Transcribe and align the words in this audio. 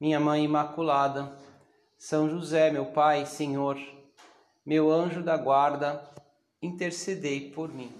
minha 0.00 0.18
Mãe 0.18 0.44
Imaculada, 0.44 1.30
São 1.98 2.26
José, 2.30 2.70
meu 2.70 2.86
Pai, 2.86 3.26
Senhor, 3.26 3.78
meu 4.64 4.90
anjo 4.90 5.22
da 5.22 5.36
guarda, 5.36 6.02
intercedei 6.62 7.50
por 7.50 7.70
mim. 7.70 7.92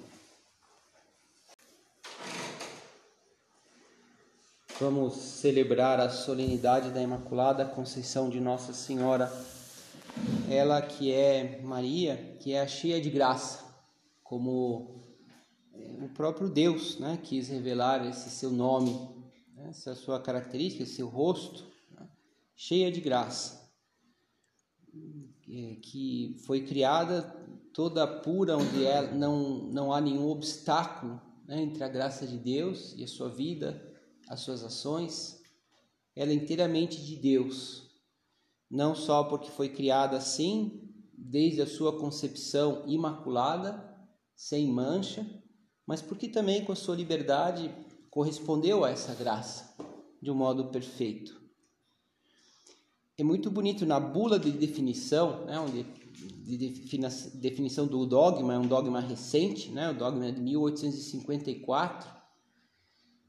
Vamos 4.80 5.15
celebrar 5.15 6.01
a 6.01 6.09
solenidade 6.09 6.91
da 6.91 7.02
Imaculada 7.02 7.66
Conceição 7.66 8.30
de 8.30 8.41
Nossa 8.41 8.73
Senhora, 8.73 9.30
ela 10.51 10.80
que 10.80 11.12
é 11.12 11.61
Maria, 11.62 12.17
que 12.41 12.55
é 12.55 12.67
cheia 12.67 12.98
de 12.98 13.11
graça, 13.11 13.62
como 14.25 15.05
o 15.75 16.09
próprio 16.14 16.48
Deus 16.48 16.98
né, 16.98 17.19
quis 17.23 17.48
revelar 17.48 18.09
esse 18.09 18.30
seu 18.30 18.51
nome, 18.51 18.98
essa 19.69 19.95
sua 19.95 20.19
característica, 20.19 20.83
esse 20.83 20.95
seu 20.95 21.09
rosto 21.09 21.70
cheia 22.62 22.92
de 22.92 23.00
graça, 23.00 23.73
que 25.80 26.36
foi 26.44 26.67
criada 26.67 27.22
toda 27.72 28.06
pura, 28.06 28.58
onde 28.58 28.84
é, 28.84 29.11
não, 29.14 29.62
não 29.72 29.91
há 29.91 29.98
nenhum 29.98 30.28
obstáculo 30.28 31.19
né, 31.47 31.62
entre 31.62 31.83
a 31.83 31.89
graça 31.89 32.27
de 32.27 32.36
Deus 32.36 32.92
e 32.98 33.02
a 33.02 33.08
sua 33.08 33.30
vida, 33.30 33.83
as 34.28 34.41
suas 34.41 34.62
ações. 34.62 35.41
Ela 36.14 36.33
é 36.33 36.34
inteiramente 36.34 37.02
de 37.02 37.17
Deus, 37.17 37.91
não 38.70 38.95
só 38.95 39.24
porque 39.24 39.50
foi 39.50 39.70
criada 39.70 40.19
assim, 40.19 40.86
desde 41.17 41.62
a 41.62 41.67
sua 41.67 41.98
concepção 41.98 42.84
imaculada, 42.86 43.89
sem 44.36 44.67
mancha, 44.67 45.27
mas 45.86 46.02
porque 46.02 46.28
também 46.28 46.62
com 46.62 46.72
a 46.72 46.77
sua 46.77 46.95
liberdade 46.95 47.74
correspondeu 48.11 48.84
a 48.84 48.91
essa 48.91 49.14
graça 49.14 49.74
de 50.20 50.30
um 50.30 50.34
modo 50.34 50.67
perfeito 50.70 51.39
é 53.21 53.25
muito 53.25 53.51
bonito 53.51 53.85
na 53.85 54.01
bula 54.01 54.39
de 54.39 54.51
definição, 54.51 55.45
né, 55.45 55.59
onde 55.59 55.85
de 56.57 56.75
definição 57.35 57.87
do 57.87 58.05
dogma, 58.05 58.55
é 58.55 58.59
um 58.59 58.67
dogma 58.67 59.01
recente, 59.01 59.71
né, 59.71 59.91
o 59.91 59.95
dogma 59.95 60.31
de 60.33 60.41
1854, 60.41 62.11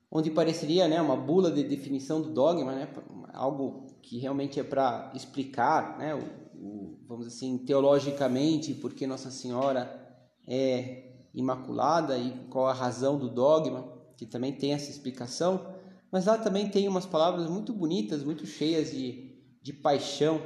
onde 0.10 0.32
pareceria 0.32 0.88
né, 0.88 1.00
uma 1.02 1.16
bula 1.16 1.52
de 1.52 1.64
definição 1.64 2.22
do 2.22 2.30
dogma, 2.30 2.74
né, 2.74 2.88
algo 3.34 3.88
que 4.02 4.18
realmente 4.18 4.60
é 4.60 4.64
para 4.64 5.12
explicar, 5.14 5.98
né, 6.00 6.16
o, 6.16 6.24
o, 6.58 7.00
vamos 7.08 7.28
assim, 7.28 7.58
teologicamente, 7.60 8.74
por 8.74 8.94
que 8.94 9.06
Nossa 9.06 9.30
Senhora 9.30 10.00
é 10.48 11.12
imaculada 11.34 12.18
e 12.18 12.32
qual 12.50 12.68
a 12.68 12.74
razão 12.74 13.18
do 13.18 13.30
dogma, 13.30 13.88
que 14.18 14.26
também 14.26 14.52
tem 14.54 14.74
essa 14.74 14.90
explicação, 14.90 15.66
mas 16.12 16.26
lá 16.26 16.38
também 16.38 16.70
tem 16.70 16.88
umas 16.88 17.06
palavras 17.06 17.50
muito 17.50 17.72
bonitas, 17.72 18.24
muito 18.24 18.46
cheias 18.46 18.92
de 18.92 19.31
de 19.62 19.72
paixão, 19.72 20.42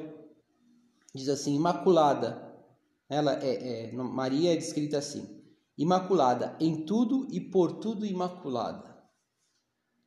diz 1.13 1.30
assim: 1.30 1.55
Imaculada. 1.55 2.44
Ela 3.08 3.33
é, 3.44 3.89
é, 3.89 3.91
Maria 3.94 4.53
é 4.53 4.55
descrita 4.55 4.97
assim: 4.97 5.43
Imaculada 5.77 6.55
em 6.59 6.86
tudo 6.86 7.27
e 7.31 7.39
por 7.39 7.73
tudo 7.80 8.05
imaculada, 8.05 8.95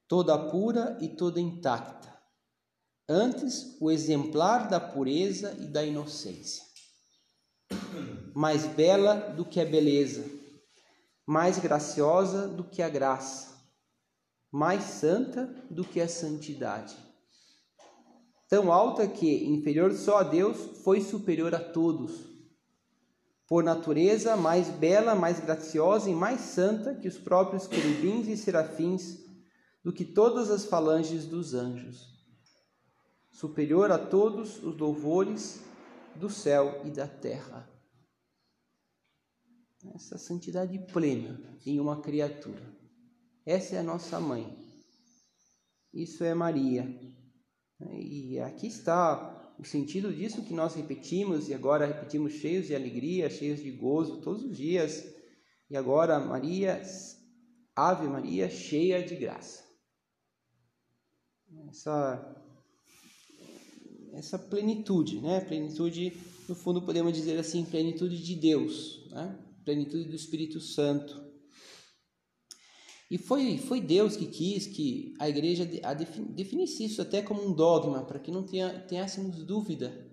toda 0.06 0.50
pura 0.50 0.98
e 1.00 1.08
toda 1.08 1.40
intacta. 1.40 2.16
Antes, 3.08 3.76
o 3.80 3.90
exemplar 3.90 4.68
da 4.68 4.78
pureza 4.78 5.56
e 5.60 5.66
da 5.66 5.82
inocência. 5.82 6.62
Mais 8.34 8.66
bela 8.66 9.14
do 9.14 9.44
que 9.44 9.60
a 9.60 9.64
beleza, 9.64 10.24
mais 11.26 11.58
graciosa 11.58 12.46
do 12.46 12.64
que 12.64 12.82
a 12.82 12.88
graça, 12.88 13.56
mais 14.52 14.82
santa 14.84 15.46
do 15.70 15.84
que 15.84 16.00
a 16.00 16.08
santidade 16.08 17.07
tão 18.48 18.72
alta 18.72 19.06
que, 19.06 19.44
inferior 19.44 19.92
só 19.92 20.18
a 20.18 20.22
Deus, 20.22 20.56
foi 20.82 21.00
superior 21.00 21.54
a 21.54 21.60
todos. 21.60 22.26
Por 23.46 23.62
natureza, 23.62 24.36
mais 24.36 24.68
bela, 24.68 25.14
mais 25.14 25.40
graciosa 25.40 26.10
e 26.10 26.14
mais 26.14 26.40
santa 26.40 26.94
que 26.94 27.08
os 27.08 27.18
próprios 27.18 27.66
querubins 27.66 28.26
e 28.26 28.36
serafins, 28.36 29.18
do 29.84 29.92
que 29.92 30.04
todas 30.04 30.50
as 30.50 30.64
falanges 30.64 31.26
dos 31.26 31.54
anjos. 31.54 32.18
Superior 33.30 33.92
a 33.92 33.98
todos 33.98 34.62
os 34.62 34.76
louvores 34.76 35.62
do 36.16 36.28
céu 36.28 36.82
e 36.84 36.90
da 36.90 37.06
terra. 37.06 37.70
Essa 39.94 40.18
santidade 40.18 40.78
plena 40.92 41.40
em 41.64 41.78
uma 41.78 42.02
criatura. 42.02 42.76
Essa 43.46 43.76
é 43.76 43.78
a 43.78 43.82
nossa 43.82 44.18
mãe. 44.18 44.58
Isso 45.94 46.24
é 46.24 46.34
Maria, 46.34 46.84
e 47.80 48.38
aqui 48.40 48.66
está 48.66 49.54
o 49.58 49.64
sentido 49.64 50.12
disso 50.12 50.44
que 50.44 50.54
nós 50.54 50.74
repetimos 50.74 51.48
e 51.48 51.54
agora 51.54 51.86
repetimos 51.86 52.34
cheios 52.34 52.66
de 52.66 52.74
alegria, 52.74 53.30
cheios 53.30 53.60
de 53.60 53.70
gozo 53.70 54.20
todos 54.20 54.44
os 54.44 54.56
dias. 54.56 55.04
E 55.70 55.76
agora, 55.76 56.18
Maria, 56.18 56.82
Ave 57.74 58.08
Maria, 58.08 58.48
cheia 58.48 59.02
de 59.02 59.16
graça. 59.16 59.64
Essa 61.68 62.44
essa 64.12 64.38
plenitude, 64.38 65.20
né? 65.20 65.40
Plenitude, 65.40 66.12
no 66.48 66.54
fundo 66.54 66.82
podemos 66.82 67.12
dizer 67.12 67.38
assim, 67.38 67.64
plenitude 67.64 68.20
de 68.22 68.34
Deus, 68.34 69.06
né? 69.10 69.38
Plenitude 69.64 70.08
do 70.08 70.16
Espírito 70.16 70.60
Santo. 70.60 71.27
E 73.10 73.16
foi, 73.16 73.56
foi 73.56 73.80
Deus 73.80 74.16
que 74.16 74.26
quis 74.26 74.66
que 74.66 75.14
a 75.18 75.28
igreja 75.28 75.64
definisse 75.64 76.84
isso 76.84 77.00
até 77.00 77.22
como 77.22 77.42
um 77.42 77.54
dogma, 77.54 78.04
para 78.04 78.18
que 78.18 78.30
não 78.30 78.42
tenha, 78.42 78.80
tenhássemos 78.80 79.42
dúvida, 79.44 80.06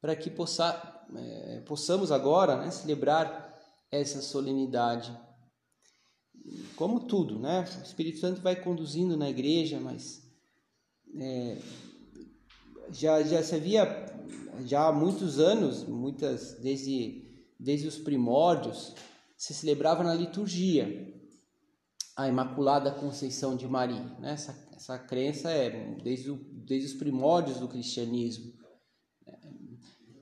para 0.00 0.16
que 0.16 0.28
possa, 0.30 1.06
é, 1.14 1.60
possamos 1.60 2.10
agora 2.10 2.56
né, 2.56 2.70
celebrar 2.72 3.56
essa 3.90 4.20
solenidade. 4.20 5.16
Como 6.74 7.06
tudo, 7.06 7.38
né? 7.38 7.64
O 7.80 7.82
Espírito 7.84 8.18
Santo 8.18 8.42
vai 8.42 8.56
conduzindo 8.56 9.16
na 9.16 9.30
igreja, 9.30 9.78
mas 9.78 10.28
é, 11.16 11.58
já, 12.90 13.22
já 13.22 13.44
se 13.44 13.54
havia, 13.54 13.84
já 14.66 14.88
há 14.88 14.92
muitos 14.92 15.38
anos, 15.38 15.84
muitas 15.84 16.54
desde, 16.54 17.22
desde 17.58 17.86
os 17.86 17.96
primórdios, 17.96 18.92
se 19.36 19.54
celebrava 19.54 20.02
na 20.02 20.14
liturgia 20.14 21.13
a 22.16 22.28
Imaculada 22.28 22.92
Conceição 22.92 23.56
de 23.56 23.66
Maria. 23.66 24.04
Né? 24.20 24.32
Essa, 24.32 24.56
essa 24.74 24.98
crença 24.98 25.50
é 25.50 25.96
desde, 26.02 26.30
o, 26.30 26.36
desde 26.36 26.88
os 26.88 26.94
primórdios 26.94 27.58
do 27.58 27.68
cristianismo. 27.68 28.52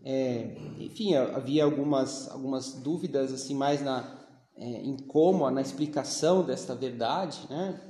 É, 0.04 0.56
enfim, 0.80 1.14
havia 1.14 1.62
algumas, 1.62 2.28
algumas 2.28 2.74
dúvidas 2.74 3.32
assim 3.32 3.54
mais 3.54 3.82
na, 3.82 4.26
é, 4.56 4.66
em 4.66 4.96
como, 4.96 5.48
na 5.50 5.60
explicação 5.60 6.44
desta 6.44 6.74
verdade, 6.74 7.46
né? 7.48 7.80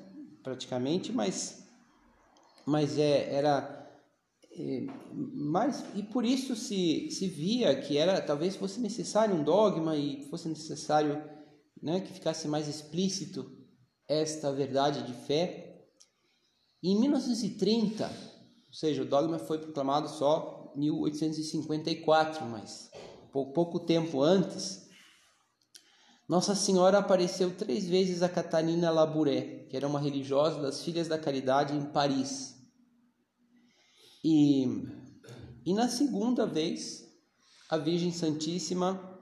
praticamente, 0.42 1.12
mas, 1.12 1.66
mas 2.66 2.98
é, 2.98 3.32
era 3.32 3.78
é, 4.54 4.86
mas 5.34 5.82
e 5.94 6.02
por 6.02 6.26
isso 6.26 6.54
se, 6.54 7.10
se 7.10 7.26
via 7.28 7.80
que 7.80 7.96
era 7.96 8.20
talvez 8.20 8.56
fosse 8.56 8.80
necessário 8.80 9.34
um 9.34 9.42
dogma 9.42 9.96
e 9.96 10.28
fosse 10.28 10.48
necessário 10.48 11.22
né, 11.80 12.00
que 12.00 12.12
ficasse 12.12 12.46
mais 12.46 12.68
explícito 12.68 13.61
esta 14.12 14.52
verdade 14.52 15.02
de 15.02 15.12
fé. 15.12 15.86
Em 16.82 16.98
1930, 16.98 18.04
ou 18.06 18.72
seja, 18.72 19.02
o 19.02 19.06
dogma 19.06 19.38
foi 19.38 19.58
proclamado 19.58 20.08
só 20.08 20.72
em 20.76 20.80
1854, 20.80 22.44
mas 22.46 22.90
pouco 23.30 23.80
tempo 23.80 24.22
antes, 24.22 24.88
Nossa 26.28 26.54
Senhora 26.54 26.98
apareceu 26.98 27.54
três 27.56 27.88
vezes 27.88 28.22
a 28.22 28.28
Catarina 28.28 28.90
Labouré, 28.90 29.66
que 29.68 29.76
era 29.76 29.86
uma 29.86 30.00
religiosa 30.00 30.60
das 30.60 30.82
Filhas 30.82 31.08
da 31.08 31.18
Caridade 31.18 31.74
em 31.74 31.84
Paris. 31.86 32.56
E, 34.24 34.66
e 35.64 35.74
na 35.74 35.88
segunda 35.88 36.46
vez, 36.46 37.04
a 37.68 37.76
Virgem 37.76 38.12
Santíssima 38.12 39.20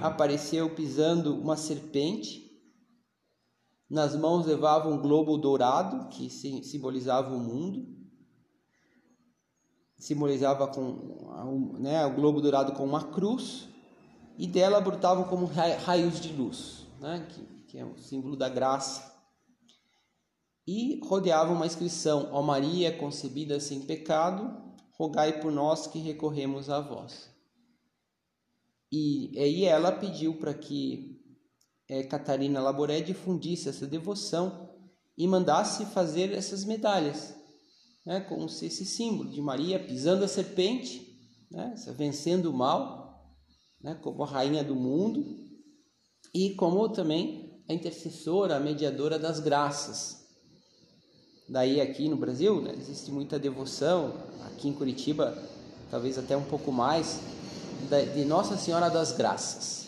apareceu 0.00 0.74
pisando 0.74 1.38
uma 1.38 1.56
serpente 1.56 2.41
nas 3.92 4.16
mãos 4.16 4.46
levava 4.46 4.88
um 4.88 4.96
globo 4.96 5.36
dourado, 5.36 6.08
que 6.08 6.30
simbolizava 6.30 7.34
o 7.34 7.38
mundo. 7.38 7.86
simbolizava 9.98 10.66
com 10.66 11.76
né, 11.78 12.04
o 12.06 12.14
globo 12.14 12.40
dourado 12.40 12.72
com 12.72 12.84
uma 12.84 13.12
cruz 13.12 13.68
e 14.38 14.46
dela 14.46 14.80
brotavam 14.80 15.24
como 15.24 15.44
raios 15.44 16.18
de 16.18 16.32
luz, 16.32 16.86
né, 16.98 17.26
que, 17.28 17.42
que 17.64 17.78
é 17.78 17.84
o 17.84 17.98
símbolo 17.98 18.34
da 18.34 18.48
graça. 18.48 19.12
E 20.66 20.98
rodeava 21.04 21.52
uma 21.52 21.66
inscrição: 21.66 22.30
Ó 22.32 22.40
Maria, 22.40 22.96
concebida 22.96 23.60
sem 23.60 23.82
pecado, 23.82 24.58
rogai 24.98 25.38
por 25.38 25.52
nós 25.52 25.86
que 25.86 25.98
recorremos 25.98 26.70
a 26.70 26.80
vós. 26.80 27.30
E 28.90 29.38
aí 29.38 29.64
ela 29.66 29.92
pediu 29.92 30.38
para 30.38 30.54
que 30.54 31.21
é, 31.92 32.02
Catarina 32.04 32.58
Laboré 32.58 33.02
difundisse 33.02 33.68
essa 33.68 33.86
devoção 33.86 34.70
e 35.16 35.28
mandasse 35.28 35.84
fazer 35.84 36.32
essas 36.32 36.64
medalhas, 36.64 37.34
né, 38.06 38.20
como 38.20 38.48
se 38.48 38.64
esse 38.64 38.86
símbolo 38.86 39.28
de 39.28 39.42
Maria 39.42 39.78
pisando 39.78 40.24
a 40.24 40.28
serpente, 40.28 41.06
né, 41.50 41.74
vencendo 41.94 42.46
o 42.46 42.52
mal, 42.54 43.36
né, 43.82 43.94
como 44.00 44.22
a 44.22 44.26
rainha 44.26 44.64
do 44.64 44.74
mundo 44.74 45.22
e 46.32 46.54
como 46.54 46.88
também 46.88 47.62
a 47.68 47.74
intercessora, 47.74 48.56
a 48.56 48.60
mediadora 48.60 49.18
das 49.18 49.38
graças. 49.38 50.22
Daí 51.46 51.78
aqui 51.78 52.08
no 52.08 52.16
Brasil 52.16 52.62
né, 52.62 52.72
existe 52.74 53.12
muita 53.12 53.38
devoção, 53.38 54.14
aqui 54.46 54.66
em 54.66 54.72
Curitiba 54.72 55.36
talvez 55.90 56.16
até 56.16 56.34
um 56.34 56.44
pouco 56.44 56.72
mais, 56.72 57.20
de 58.14 58.24
Nossa 58.24 58.56
Senhora 58.56 58.88
das 58.88 59.12
Graças, 59.12 59.81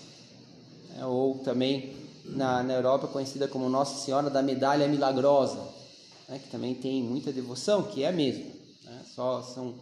ou 1.02 1.38
também 1.41 1.94
na, 2.25 2.62
na 2.62 2.75
Europa 2.75 3.08
conhecida 3.08 3.49
como 3.49 3.69
Nossa 3.69 4.05
Senhora 4.05 4.31
da 4.31 4.43
Medalha 4.43 4.88
Milagrosa, 4.88 5.61
né, 6.29 6.38
que 6.38 6.49
também 6.50 6.75
tem 6.75 7.02
muita 7.02 7.32
devoção, 7.32 7.82
que 7.82 8.02
é 8.02 8.08
a 8.08 8.12
mesma, 8.12 8.50
né, 8.85 9.05
só 9.14 9.43
são 9.43 9.75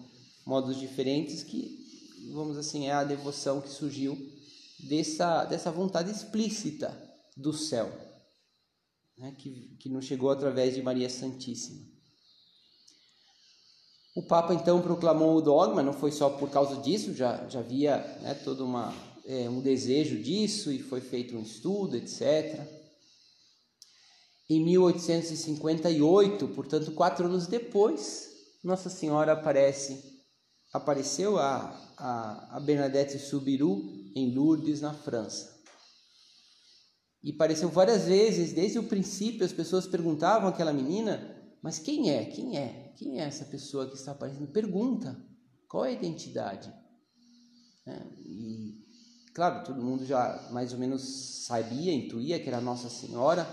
modos 0.45 0.77
diferentes 0.77 1.43
que, 1.43 2.31
vamos 2.33 2.57
assim, 2.57 2.87
é 2.87 2.93
a 2.93 3.05
devoção 3.05 3.61
que 3.61 3.69
surgiu 3.69 4.19
dessa, 4.81 5.45
dessa 5.45 5.71
vontade 5.71 6.11
explícita 6.11 6.97
do 7.37 7.53
céu, 7.53 7.91
né, 9.17 9.35
que, 9.39 9.77
que 9.79 9.89
nos 9.89 10.05
chegou 10.05 10.31
através 10.31 10.75
de 10.75 10.83
Maria 10.83 11.09
Santíssima. 11.09 11.93
O 14.15 14.23
Papa 14.23 14.53
então 14.53 14.83
proclamou 14.83 15.37
o 15.37 15.41
dogma, 15.41 15.83
não 15.83 15.95
foi 15.95 16.13
só 16.13 16.29
por 16.29 16.51
causa 16.51 16.77
disso, 16.83 17.15
já, 17.15 17.49
já 17.49 17.61
havia 17.61 17.97
né, 18.21 18.35
todo 18.35 18.63
uma, 18.63 18.93
é, 19.27 19.49
um 19.49 19.61
desejo 19.61 20.23
disso 20.23 20.73
e 20.73 20.79
foi 20.79 21.01
feito 21.01 21.37
um 21.37 21.43
estudo, 21.43 21.97
etc. 21.97 22.61
Em 24.49 24.65
1858, 24.65 26.49
portanto, 26.49 26.93
quatro 26.93 27.27
anos 27.27 27.47
depois, 27.47 28.29
Nossa 28.63 28.91
Senhora 28.91 29.33
aparece, 29.33 30.03
apareceu 30.73 31.39
a, 31.39 31.95
a, 31.97 32.57
a 32.57 32.61
Bernadette 32.61 33.19
Subiru 33.19 33.83
em 34.15 34.35
Lourdes, 34.35 34.81
na 34.81 34.93
França. 34.93 35.53
E 37.23 37.31
apareceu 37.31 37.69
várias 37.69 38.05
vezes, 38.05 38.53
desde 38.53 38.79
o 38.79 38.85
princípio, 38.85 39.47
as 39.47 39.53
pessoas 39.53 39.87
perguntavam 39.87 40.49
àquela 40.49 40.73
menina 40.73 41.41
mas 41.63 41.79
quem 41.79 42.11
é? 42.11 42.25
Quem 42.25 42.59
é? 42.59 42.93
Quem 42.97 43.21
é 43.21 43.25
essa 43.25 43.45
pessoa 43.45 43.89
que 43.89 43.95
está 43.95 44.11
aparecendo? 44.11 44.51
Pergunta. 44.51 45.17
Qual 45.69 45.85
é 45.85 45.91
a 45.91 45.93
identidade? 45.93 46.75
É, 47.87 48.03
e, 48.19 48.82
claro, 49.35 49.65
todo 49.65 49.83
mundo 49.83 50.05
já 50.05 50.49
mais 50.51 50.73
ou 50.73 50.79
menos 50.79 51.47
sabia, 51.47 51.93
intuía 51.93 52.41
que 52.41 52.49
era 52.49 52.61
Nossa 52.61 52.89
Senhora, 52.89 53.47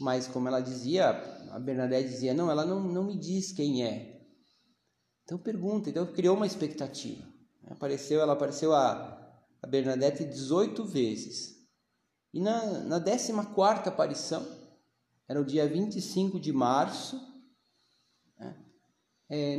mas 0.00 0.26
como 0.26 0.48
ela 0.48 0.60
dizia, 0.60 1.10
a 1.50 1.58
Bernadette 1.58 2.08
dizia, 2.08 2.34
não, 2.34 2.50
ela 2.50 2.64
não, 2.64 2.80
não 2.80 3.04
me 3.04 3.18
diz 3.18 3.52
quem 3.52 3.84
é. 3.84 4.14
Então 5.24 5.38
pergunta, 5.38 5.88
então 5.88 6.06
criou 6.06 6.36
uma 6.36 6.46
expectativa. 6.46 7.24
Apareceu, 7.66 8.20
ela 8.20 8.34
apareceu 8.34 8.74
a, 8.74 9.42
a 9.62 9.66
Bernadette 9.66 10.24
18 10.24 10.84
vezes. 10.84 11.54
E 12.32 12.40
na, 12.40 12.80
na 12.80 13.00
14 13.00 13.32
quarta 13.54 13.88
aparição, 13.88 14.44
era 15.28 15.40
o 15.40 15.44
dia 15.44 15.66
25 15.66 16.38
de 16.38 16.52
março. 16.52 17.18
É, 19.30 19.56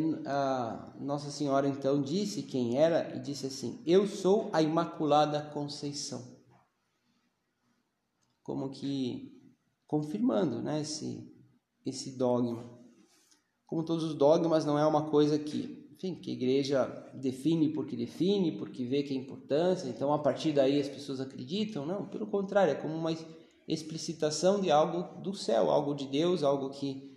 Nossa 0.99 1.31
Senhora 1.31 1.67
então 1.67 2.01
disse 2.01 2.43
quem 2.43 2.77
era 2.77 3.15
e 3.15 3.19
disse 3.19 3.47
assim: 3.47 3.81
Eu 3.85 4.07
sou 4.07 4.49
a 4.53 4.61
Imaculada 4.61 5.41
Conceição. 5.51 6.35
Como 8.43 8.69
que 8.69 9.35
confirmando 9.87 10.61
né, 10.61 10.81
esse, 10.81 11.31
esse 11.85 12.17
dogma. 12.17 12.69
Como 13.65 13.83
todos 13.83 14.03
os 14.03 14.15
dogmas, 14.15 14.65
não 14.65 14.77
é 14.77 14.85
uma 14.85 15.09
coisa 15.09 15.39
que, 15.39 15.89
enfim, 15.93 16.15
que 16.15 16.31
a 16.31 16.33
igreja 16.33 16.85
define 17.13 17.69
porque 17.69 17.95
define, 17.95 18.57
porque 18.57 18.85
vê 18.85 19.03
que 19.03 19.13
é 19.13 19.17
importância, 19.17 19.87
então 19.89 20.13
a 20.13 20.19
partir 20.19 20.51
daí 20.51 20.79
as 20.79 20.89
pessoas 20.89 21.19
acreditam. 21.19 21.85
Não, 21.85 22.07
pelo 22.07 22.27
contrário, 22.27 22.71
é 22.71 22.75
como 22.75 22.93
uma 22.93 23.15
explicitação 23.67 24.61
de 24.61 24.69
algo 24.69 25.21
do 25.21 25.33
céu, 25.33 25.71
algo 25.71 25.95
de 25.95 26.07
Deus, 26.07 26.43
algo 26.43 26.69
que, 26.69 27.14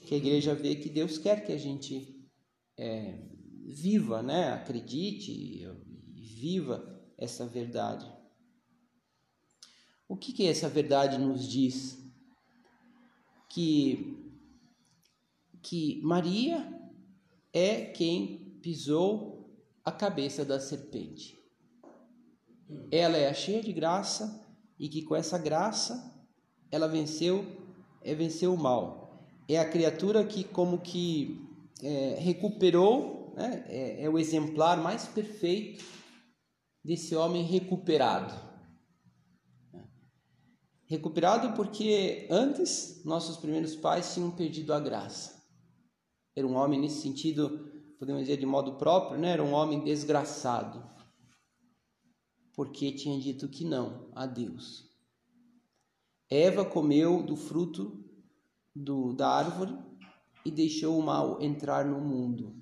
que 0.00 0.14
a 0.14 0.18
igreja 0.18 0.54
vê 0.54 0.76
que 0.76 0.88
Deus 0.88 1.18
quer 1.18 1.44
que 1.44 1.52
a 1.52 1.58
gente 1.58 2.20
é, 2.76 3.18
viva, 3.66 4.22
né? 4.22 4.52
acredite 4.52 5.30
e 5.30 6.20
viva 6.40 7.00
essa 7.16 7.46
verdade. 7.46 8.10
O 10.08 10.16
que, 10.16 10.32
que 10.32 10.46
essa 10.46 10.68
verdade 10.68 11.18
nos 11.18 11.46
diz? 11.46 11.98
Que, 13.48 14.34
que 15.62 16.00
Maria 16.02 16.80
é 17.52 17.84
quem 17.84 18.58
pisou 18.60 19.48
a 19.84 19.92
cabeça 19.92 20.44
da 20.44 20.58
serpente. 20.58 21.38
Ela 22.90 23.16
é 23.16 23.32
cheia 23.34 23.62
de 23.62 23.72
graça 23.72 24.46
e 24.78 24.88
que 24.88 25.02
com 25.02 25.14
essa 25.14 25.38
graça 25.38 26.10
ela 26.70 26.86
venceu, 26.86 27.44
é, 28.02 28.14
venceu 28.14 28.54
o 28.54 28.58
mal. 28.58 28.99
É 29.52 29.58
a 29.58 29.68
criatura 29.68 30.24
que 30.24 30.44
como 30.44 30.80
que 30.80 31.44
é, 31.82 32.14
recuperou, 32.20 33.34
né? 33.36 33.64
é, 33.66 34.04
é 34.04 34.08
o 34.08 34.16
exemplar 34.16 34.80
mais 34.80 35.08
perfeito 35.08 35.84
desse 36.84 37.16
homem 37.16 37.42
recuperado. 37.42 38.32
Recuperado 40.86 41.52
porque 41.56 42.28
antes 42.30 43.04
nossos 43.04 43.38
primeiros 43.38 43.74
pais 43.74 44.14
tinham 44.14 44.30
perdido 44.30 44.72
a 44.72 44.78
graça. 44.78 45.42
Era 46.36 46.46
um 46.46 46.54
homem 46.54 46.80
nesse 46.80 47.02
sentido, 47.02 47.72
podemos 47.98 48.22
dizer 48.22 48.36
de 48.36 48.46
modo 48.46 48.76
próprio, 48.76 49.18
né? 49.18 49.30
era 49.30 49.42
um 49.42 49.52
homem 49.52 49.82
desgraçado 49.82 50.88
porque 52.54 52.92
tinha 52.92 53.18
dito 53.18 53.48
que 53.48 53.64
não 53.64 54.12
a 54.14 54.26
Deus. 54.26 54.88
Eva 56.28 56.64
comeu 56.64 57.20
do 57.20 57.34
fruto 57.34 57.99
do, 58.74 59.12
da 59.12 59.28
árvore 59.28 59.76
e 60.44 60.50
deixou 60.50 60.98
o 60.98 61.02
mal 61.02 61.40
entrar 61.42 61.84
no 61.84 62.00
mundo. 62.00 62.60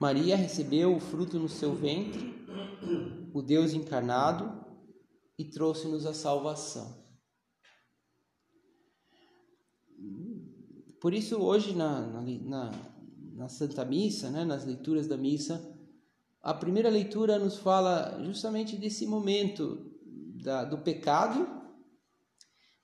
Maria 0.00 0.36
recebeu 0.36 0.96
o 0.96 1.00
fruto 1.00 1.38
no 1.38 1.48
seu 1.48 1.74
ventre, 1.74 2.34
o 3.32 3.40
Deus 3.40 3.72
encarnado, 3.72 4.60
e 5.38 5.44
trouxe-nos 5.44 6.04
a 6.06 6.12
salvação. 6.12 7.02
Por 11.00 11.14
isso, 11.14 11.40
hoje, 11.40 11.74
na, 11.74 12.00
na, 12.00 12.70
na 13.34 13.48
Santa 13.48 13.84
Missa, 13.84 14.30
né, 14.30 14.44
nas 14.44 14.64
leituras 14.64 15.06
da 15.06 15.16
missa, 15.16 15.72
a 16.42 16.52
primeira 16.52 16.88
leitura 16.88 17.38
nos 17.38 17.58
fala 17.58 18.20
justamente 18.24 18.76
desse 18.76 19.06
momento 19.06 19.92
da, 20.42 20.64
do 20.64 20.78
pecado, 20.78 21.61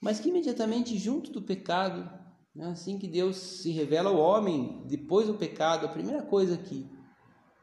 mas 0.00 0.20
que 0.20 0.28
imediatamente 0.28 0.96
junto 0.96 1.30
do 1.30 1.42
pecado, 1.42 2.08
né, 2.54 2.66
assim 2.66 2.98
que 2.98 3.08
Deus 3.08 3.36
se 3.36 3.70
revela 3.70 4.10
ao 4.10 4.18
homem, 4.18 4.82
depois 4.86 5.26
do 5.26 5.34
pecado, 5.34 5.86
a 5.86 5.90
primeira 5.90 6.22
coisa 6.22 6.56
que, 6.56 6.88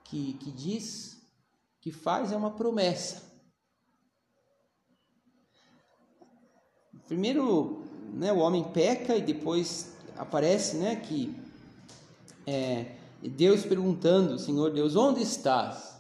que, 0.04 0.34
que 0.34 0.52
diz, 0.52 1.22
que 1.80 1.92
faz 1.92 2.32
é 2.32 2.38
uma 2.38 2.52
promessa. 2.52 3.24
Primeiro, 7.08 7.84
né, 8.14 8.34
o 8.34 8.40
homem 8.40 8.64
peca 8.72 9.16
e 9.16 9.22
depois 9.22 9.96
aparece 10.18 10.78
né, 10.78 10.96
que 10.96 11.36
é, 12.48 12.98
Deus 13.22 13.66
perguntando, 13.66 14.40
Senhor 14.40 14.72
Deus, 14.72 14.96
onde 14.96 15.22
estás? 15.22 15.96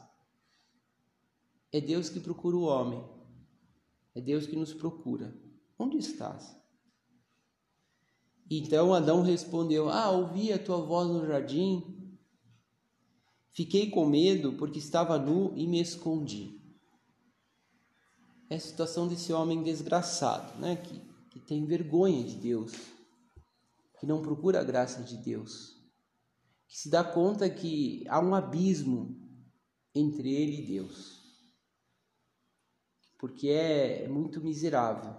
É 1.71 1.81
Deus 1.81 2.09
que 2.09 2.19
procura 2.19 2.55
o 2.55 2.63
homem. 2.63 3.03
É 4.13 4.21
Deus 4.21 4.47
que 4.47 4.55
nos 4.55 4.73
procura. 4.73 5.35
Onde 5.77 5.97
estás? 5.97 6.55
Então 8.49 8.93
Adão 8.93 9.21
respondeu: 9.21 9.89
Ah, 9.89 10.09
ouvi 10.11 10.51
a 10.51 10.59
tua 10.59 10.81
voz 10.81 11.07
no 11.07 11.25
jardim. 11.25 12.17
Fiquei 13.51 13.89
com 13.89 14.05
medo 14.05 14.53
porque 14.53 14.79
estava 14.79 15.17
nu 15.17 15.53
e 15.55 15.65
me 15.65 15.79
escondi. 15.79 16.61
É 18.49 18.55
a 18.55 18.59
situação 18.59 19.07
desse 19.07 19.33
homem 19.33 19.63
desgraçado, 19.63 20.59
né? 20.59 20.75
que, 20.75 21.01
que 21.31 21.39
tem 21.39 21.65
vergonha 21.65 22.23
de 22.23 22.35
Deus, 22.35 22.73
que 23.99 24.05
não 24.05 24.21
procura 24.21 24.59
a 24.59 24.63
graça 24.63 25.01
de 25.01 25.17
Deus 25.17 25.75
que 26.67 26.77
se 26.77 26.89
dá 26.89 27.03
conta 27.03 27.49
que 27.49 28.03
há 28.09 28.19
um 28.19 28.33
abismo 28.33 29.15
entre 29.93 30.33
ele 30.33 30.61
e 30.61 30.67
Deus, 30.67 31.23
porque 33.17 33.47
é 33.47 34.07
muito 34.07 34.41
miserável, 34.41 35.15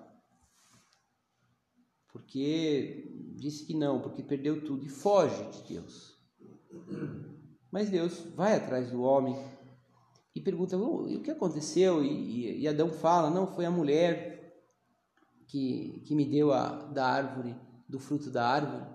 porque 2.16 3.35
disse 3.37 3.66
que 3.66 3.75
não, 3.75 4.00
porque 4.00 4.23
perdeu 4.23 4.64
tudo 4.64 4.87
e 4.87 4.88
foge 4.88 5.44
de 5.50 5.75
Deus. 5.75 6.16
Mas 7.70 7.90
Deus 7.90 8.20
vai 8.35 8.54
atrás 8.54 8.90
do 8.90 9.02
homem 9.02 9.37
e 10.35 10.40
pergunta: 10.40 10.78
oh, 10.78 11.02
o 11.02 11.20
que 11.20 11.30
aconteceu? 11.30 12.02
E, 12.02 12.62
e, 12.62 12.66
Adão 12.66 12.90
fala: 12.90 13.28
não, 13.28 13.46
foi 13.46 13.66
a 13.66 13.70
mulher 13.70 14.56
que, 15.46 16.00
que 16.06 16.14
me 16.14 16.25
deu 16.25 16.54
a, 16.54 16.87
da 16.87 17.06
árvore, 17.06 17.54
do 17.87 17.99
fruto 17.99 18.30
da 18.30 18.49
árvore. 18.49 18.87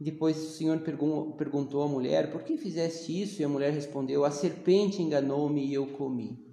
Depois 0.00 0.36
o 0.36 0.50
Senhor 0.50 0.80
perguntou 0.80 1.80
à 1.82 1.86
mulher: 1.86 2.32
Por 2.32 2.42
que 2.42 2.56
fizeste 2.56 3.22
isso? 3.22 3.40
E 3.40 3.44
a 3.44 3.48
mulher 3.48 3.72
respondeu: 3.72 4.24
A 4.24 4.32
serpente 4.32 5.00
enganou-me 5.00 5.64
e 5.64 5.74
eu 5.74 5.86
comi. 5.92 6.44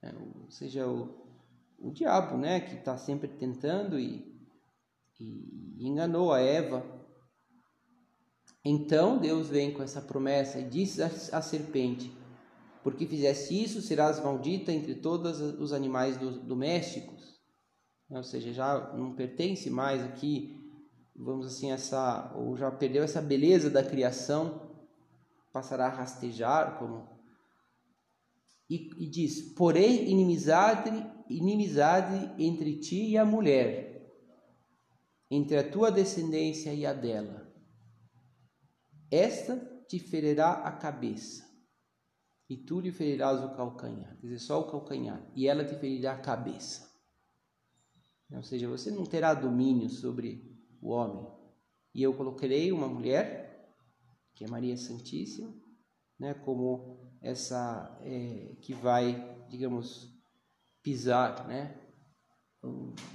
É, 0.00 0.14
ou 0.14 0.48
seja, 0.48 0.86
o, 0.88 1.19
o 1.80 1.90
diabo, 1.90 2.36
né, 2.36 2.60
que 2.60 2.76
está 2.76 2.96
sempre 2.96 3.28
tentando 3.28 3.98
e, 3.98 4.38
e, 5.18 5.86
enganou 5.86 6.32
a 6.32 6.40
Eva. 6.40 6.84
Então 8.64 9.18
Deus 9.18 9.48
vem 9.48 9.72
com 9.72 9.82
essa 9.82 10.00
promessa 10.00 10.58
e 10.58 10.68
diz 10.68 10.98
à 11.32 11.40
serpente: 11.40 12.12
Porque 12.82 13.06
fizeste 13.06 13.62
isso, 13.62 13.80
serás 13.80 14.22
maldita 14.22 14.72
entre 14.72 14.94
todos 14.94 15.40
os 15.40 15.72
animais 15.72 16.16
domésticos. 16.18 17.40
Ou 18.10 18.22
seja, 18.22 18.52
já 18.52 18.92
não 18.94 19.14
pertence 19.14 19.70
mais 19.70 20.02
aqui 20.02 20.60
vamos 21.20 21.46
assim, 21.46 21.70
essa, 21.70 22.32
ou 22.34 22.56
já 22.56 22.70
perdeu 22.70 23.02
essa 23.02 23.20
beleza 23.20 23.68
da 23.68 23.84
criação, 23.84 24.70
passará 25.52 25.86
a 25.86 25.90
rastejar, 25.90 26.78
como. 26.78 27.08
E, 28.68 28.90
e 29.04 29.06
diz: 29.08 29.52
porém, 29.54 30.10
inimizade, 30.10 30.90
inimizade 31.30 32.34
entre 32.42 32.78
ti 32.78 33.10
e 33.10 33.16
a 33.16 33.24
mulher, 33.24 34.12
entre 35.30 35.56
a 35.56 35.70
tua 35.70 35.90
descendência 35.90 36.74
e 36.74 36.84
a 36.84 36.92
dela. 36.92 37.48
Esta 39.10 39.56
te 39.88 39.98
ferirá 39.98 40.52
a 40.52 40.72
cabeça, 40.72 41.48
e 42.48 42.56
tu 42.56 42.80
lhe 42.80 42.90
ferirás 42.90 43.42
o 43.44 43.54
calcanhar, 43.54 44.16
quer 44.16 44.26
dizer, 44.26 44.40
só 44.40 44.60
o 44.60 44.70
calcanhar, 44.70 45.24
e 45.36 45.46
ela 45.46 45.64
te 45.64 45.74
ferirá 45.76 46.14
a 46.14 46.20
cabeça. 46.20 46.90
Ou 48.32 48.42
seja, 48.42 48.68
você 48.68 48.90
não 48.90 49.04
terá 49.04 49.34
domínio 49.34 49.88
sobre 49.88 50.56
o 50.80 50.90
homem. 50.90 51.26
E 51.92 52.02
eu 52.02 52.14
coloquei 52.14 52.70
uma 52.70 52.88
mulher, 52.88 53.74
que 54.34 54.44
é 54.44 54.48
Maria 54.48 54.76
Santíssima, 54.76 55.52
né, 56.18 56.34
como 56.34 57.18
essa 57.20 57.98
é, 58.02 58.56
que 58.60 58.72
vai, 58.72 59.46
digamos, 59.48 60.19
pisar, 60.82 61.46
né, 61.46 61.78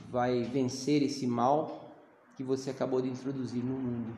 vai 0.10 0.44
vencer 0.44 1.02
esse 1.02 1.26
mal 1.26 1.94
que 2.36 2.44
você 2.44 2.70
acabou 2.70 3.02
de 3.02 3.10
introduzir 3.10 3.64
no 3.64 3.78
mundo. 3.78 4.18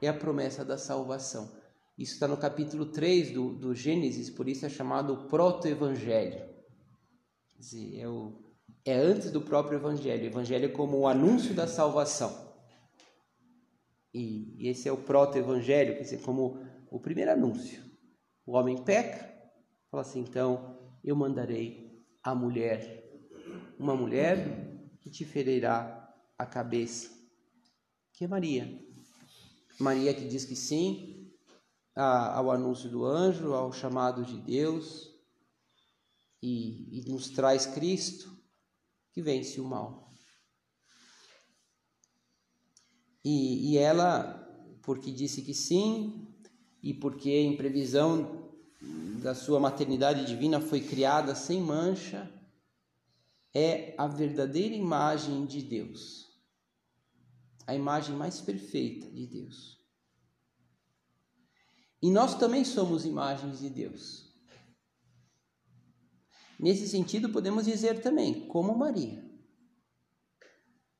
É 0.00 0.08
a 0.08 0.14
promessa 0.14 0.64
da 0.64 0.78
salvação. 0.78 1.50
Isso 1.96 2.14
está 2.14 2.28
no 2.28 2.36
capítulo 2.36 2.86
3 2.86 3.32
do, 3.32 3.54
do 3.54 3.74
Gênesis, 3.74 4.30
por 4.30 4.48
isso 4.48 4.64
é 4.64 4.68
chamado 4.68 5.28
proto-evangelho. 5.28 6.48
É 7.96 8.08
o 8.08 8.48
é 8.84 8.94
antes 8.94 9.30
do 9.30 9.42
próprio 9.42 9.78
Evangelho. 9.78 10.22
O 10.22 10.26
Evangelho 10.26 10.64
é 10.66 10.68
como 10.68 10.98
o 10.98 11.06
anúncio 11.06 11.54
da 11.54 11.66
salvação. 11.66 12.48
E 14.14 14.66
esse 14.66 14.88
é 14.88 14.92
o 14.92 14.96
proto-evangelho, 14.96 15.94
quer 15.94 16.02
dizer, 16.02 16.22
como 16.22 16.58
o 16.90 16.98
primeiro 16.98 17.30
anúncio. 17.30 17.82
O 18.46 18.52
homem 18.52 18.82
peca, 18.82 19.30
fala 19.90 20.00
assim: 20.00 20.20
então 20.20 20.77
eu 21.08 21.16
mandarei 21.16 22.04
a 22.22 22.34
mulher, 22.34 23.02
uma 23.78 23.96
mulher 23.96 24.78
que 25.00 25.08
te 25.10 25.24
ferirá 25.24 26.14
a 26.36 26.44
cabeça, 26.44 27.08
que 28.12 28.24
é 28.24 28.28
Maria. 28.28 28.78
Maria 29.80 30.12
que 30.12 30.28
diz 30.28 30.44
que 30.44 30.54
sim 30.54 31.32
ao 31.94 32.50
anúncio 32.50 32.90
do 32.90 33.06
anjo, 33.06 33.54
ao 33.54 33.72
chamado 33.72 34.22
de 34.22 34.36
Deus, 34.36 35.10
e, 36.42 37.00
e 37.00 37.10
nos 37.10 37.30
traz 37.30 37.64
Cristo 37.64 38.30
que 39.10 39.22
vence 39.22 39.58
o 39.58 39.64
mal. 39.64 40.12
E, 43.24 43.72
e 43.72 43.78
ela, 43.78 44.46
porque 44.82 45.10
disse 45.10 45.40
que 45.40 45.54
sim, 45.54 46.28
e 46.82 46.92
porque 46.92 47.30
em 47.30 47.56
previsão 47.56 48.47
da 48.80 49.34
sua 49.34 49.58
maternidade 49.58 50.24
divina 50.24 50.60
foi 50.60 50.80
criada 50.80 51.34
sem 51.34 51.60
mancha, 51.60 52.30
é 53.54 53.94
a 53.98 54.06
verdadeira 54.06 54.74
imagem 54.74 55.46
de 55.46 55.62
Deus, 55.62 56.26
a 57.66 57.74
imagem 57.74 58.14
mais 58.14 58.40
perfeita 58.40 59.10
de 59.10 59.26
Deus. 59.26 59.78
E 62.00 62.10
nós 62.10 62.36
também 62.36 62.64
somos 62.64 63.04
imagens 63.04 63.58
de 63.58 63.68
Deus. 63.68 64.28
Nesse 66.58 66.88
sentido, 66.88 67.30
podemos 67.30 67.64
dizer 67.64 68.00
também, 68.00 68.46
como 68.48 68.76
Maria. 68.76 69.24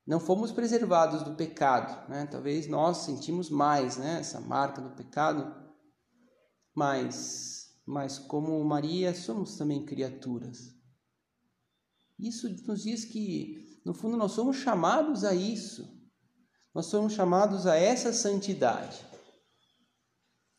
Não 0.07 0.19
fomos 0.19 0.51
preservados 0.51 1.23
do 1.23 1.35
pecado, 1.35 2.09
né? 2.09 2.27
Talvez 2.27 2.67
nós 2.67 2.99
sentimos 2.99 3.51
mais, 3.51 3.97
né? 3.97 4.21
Essa 4.21 4.41
marca 4.41 4.81
do 4.81 4.95
pecado, 4.97 5.55
mas, 6.75 7.68
mas 7.89 8.19
como 8.19 8.63
Maria, 8.63 9.15
somos 9.15 9.57
também 9.57 9.83
criaturas. 9.83 10.75
Isso 12.19 12.47
nos 12.67 12.83
diz 12.83 13.07
que, 13.07 13.81
no 13.83 13.95
fundo, 13.95 14.15
nós 14.15 14.33
somos 14.33 14.59
chamados 14.59 15.25
a 15.25 15.35
isso. 15.35 15.99
Nós 16.75 16.85
somos 16.87 17.15
chamados 17.15 17.67
a 17.67 17.77
essa 17.77 18.13
santidade. 18.13 19.03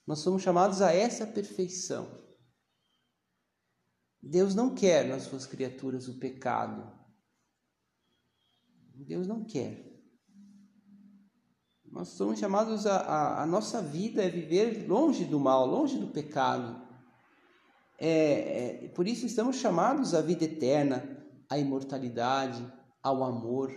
Nós 0.07 0.19
somos 0.19 0.41
chamados 0.41 0.81
a 0.81 0.91
essa 0.91 1.27
perfeição. 1.27 2.09
Deus 4.19 4.55
não 4.55 4.73
quer 4.73 5.07
nas 5.07 5.23
suas 5.23 5.45
criaturas 5.45 6.07
o 6.07 6.17
pecado. 6.17 6.91
Deus 8.95 9.27
não 9.27 9.45
quer. 9.45 9.87
Nós 11.85 12.07
somos 12.09 12.39
chamados 12.39 12.87
a, 12.87 12.97
a, 12.97 13.43
a 13.43 13.45
nossa 13.45 13.83
vida 13.83 14.23
é 14.23 14.29
viver 14.29 14.87
longe 14.87 15.25
do 15.25 15.39
mal, 15.39 15.67
longe 15.67 15.99
do 15.99 16.07
pecado. 16.07 16.88
É, 18.01 18.85
é, 18.85 18.87
por 18.89 19.05
isso 19.05 19.25
estamos 19.25 19.57
chamados 19.57 20.13
à 20.13 20.21
vida 20.21 20.45
eterna, 20.45 21.21
à 21.49 21.57
imortalidade, 21.57 22.65
ao 23.03 23.25
amor. 23.25 23.73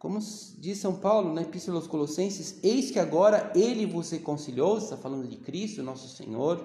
Como 0.00 0.18
diz 0.58 0.78
São 0.78 0.98
Paulo 0.98 1.32
na 1.32 1.42
Epístola 1.42 1.78
aos 1.78 1.86
Colossenses, 1.86 2.58
eis 2.64 2.90
que 2.90 2.98
agora 2.98 3.52
ele 3.54 3.86
vos 3.86 4.10
reconciliou, 4.10 4.78
está 4.78 4.96
falando 4.96 5.28
de 5.28 5.36
Cristo, 5.36 5.80
nosso 5.80 6.08
Senhor, 6.08 6.60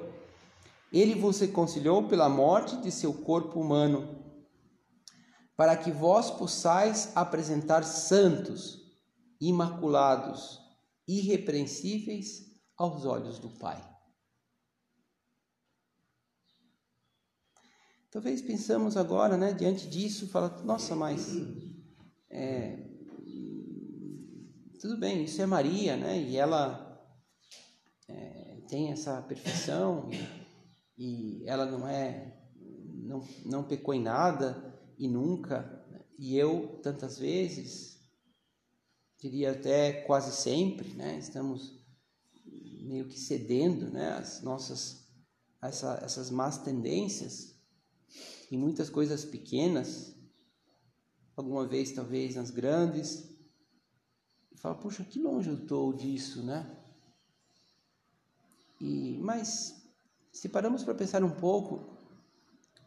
ele 0.91 1.13
vos 1.13 1.39
reconciliou 1.39 2.07
pela 2.07 2.27
morte 2.27 2.77
de 2.77 2.91
seu 2.91 3.13
corpo 3.13 3.59
humano, 3.59 4.25
para 5.55 5.77
que 5.77 5.91
vós 5.91 6.31
possais 6.31 7.11
apresentar 7.15 7.83
santos, 7.83 8.81
imaculados, 9.39 10.59
irrepreensíveis 11.07 12.46
aos 12.77 13.05
olhos 13.05 13.39
do 13.39 13.49
Pai. 13.49 13.83
Talvez 18.11 18.41
pensamos 18.41 18.95
agora, 18.95 19.35
né, 19.35 19.53
diante 19.53 19.87
disso, 19.87 20.27
fala, 20.29 20.49
nossa, 20.63 20.95
mas 20.95 21.35
é, 22.29 22.87
tudo 24.79 24.97
bem, 24.97 25.23
isso 25.23 25.41
é 25.41 25.45
Maria, 25.45 25.97
né? 25.97 26.19
E 26.21 26.37
ela 26.37 27.03
é, 28.07 28.61
tem 28.69 28.91
essa 28.91 29.21
perfeição 29.23 30.09
e, 30.97 31.41
e, 31.41 31.47
ela 31.47 31.65
não 31.65 31.87
é, 31.87 32.39
não, 33.03 33.27
não 33.45 33.63
pecou 33.63 33.93
em 33.93 34.01
nada 34.01 34.79
e 34.97 35.07
nunca. 35.07 35.83
E 36.17 36.37
eu 36.37 36.79
tantas 36.81 37.17
vezes, 37.17 37.99
diria 39.19 39.51
até 39.51 39.91
quase 40.03 40.31
sempre, 40.31 40.89
né? 40.93 41.17
Estamos 41.17 41.76
meio 42.87 43.07
que 43.07 43.19
cedendo, 43.19 43.89
né? 43.89 44.11
As 44.13 44.41
nossas 44.41 45.07
essa, 45.61 45.99
essas 46.03 46.29
más 46.29 46.57
tendências 46.59 47.55
em 48.51 48.57
muitas 48.57 48.89
coisas 48.89 49.25
pequenas, 49.25 50.15
alguma 51.35 51.67
vez 51.67 51.91
talvez 51.91 52.35
nas 52.35 52.49
grandes 52.49 53.29
e 54.51 54.57
fala, 54.57 54.75
puxa, 54.75 55.03
que 55.03 55.19
longe 55.19 55.49
eu 55.49 55.55
estou 55.55 55.93
disso, 55.93 56.43
né? 56.43 56.75
E, 58.79 59.17
mas, 59.19 59.83
se 60.31 60.47
paramos 60.47 60.83
para 60.83 60.95
pensar 60.95 61.23
um 61.23 61.31
pouco, 61.31 61.97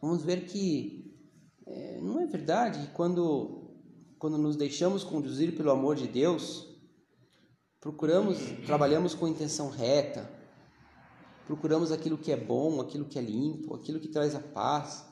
vamos 0.01 0.23
ver 0.23 0.45
que 0.45 1.13
é, 1.65 2.01
não 2.01 2.19
é 2.19 2.25
verdade 2.25 2.89
quando 2.93 3.59
quando 4.17 4.37
nos 4.37 4.55
deixamos 4.55 5.03
conduzir 5.03 5.57
pelo 5.57 5.71
amor 5.71 5.95
de 5.95 6.07
Deus, 6.07 6.70
procuramos, 7.81 8.37
trabalhamos 8.67 9.15
com 9.15 9.27
intenção 9.27 9.69
reta, 9.69 10.29
procuramos 11.47 11.91
aquilo 11.91 12.17
que 12.17 12.31
é 12.31 12.37
bom, 12.37 12.79
aquilo 12.79 13.05
que 13.05 13.17
é 13.17 13.21
limpo, 13.21 13.73
aquilo 13.73 13.99
que 13.99 14.07
traz 14.07 14.35
a 14.35 14.39
paz. 14.39 15.03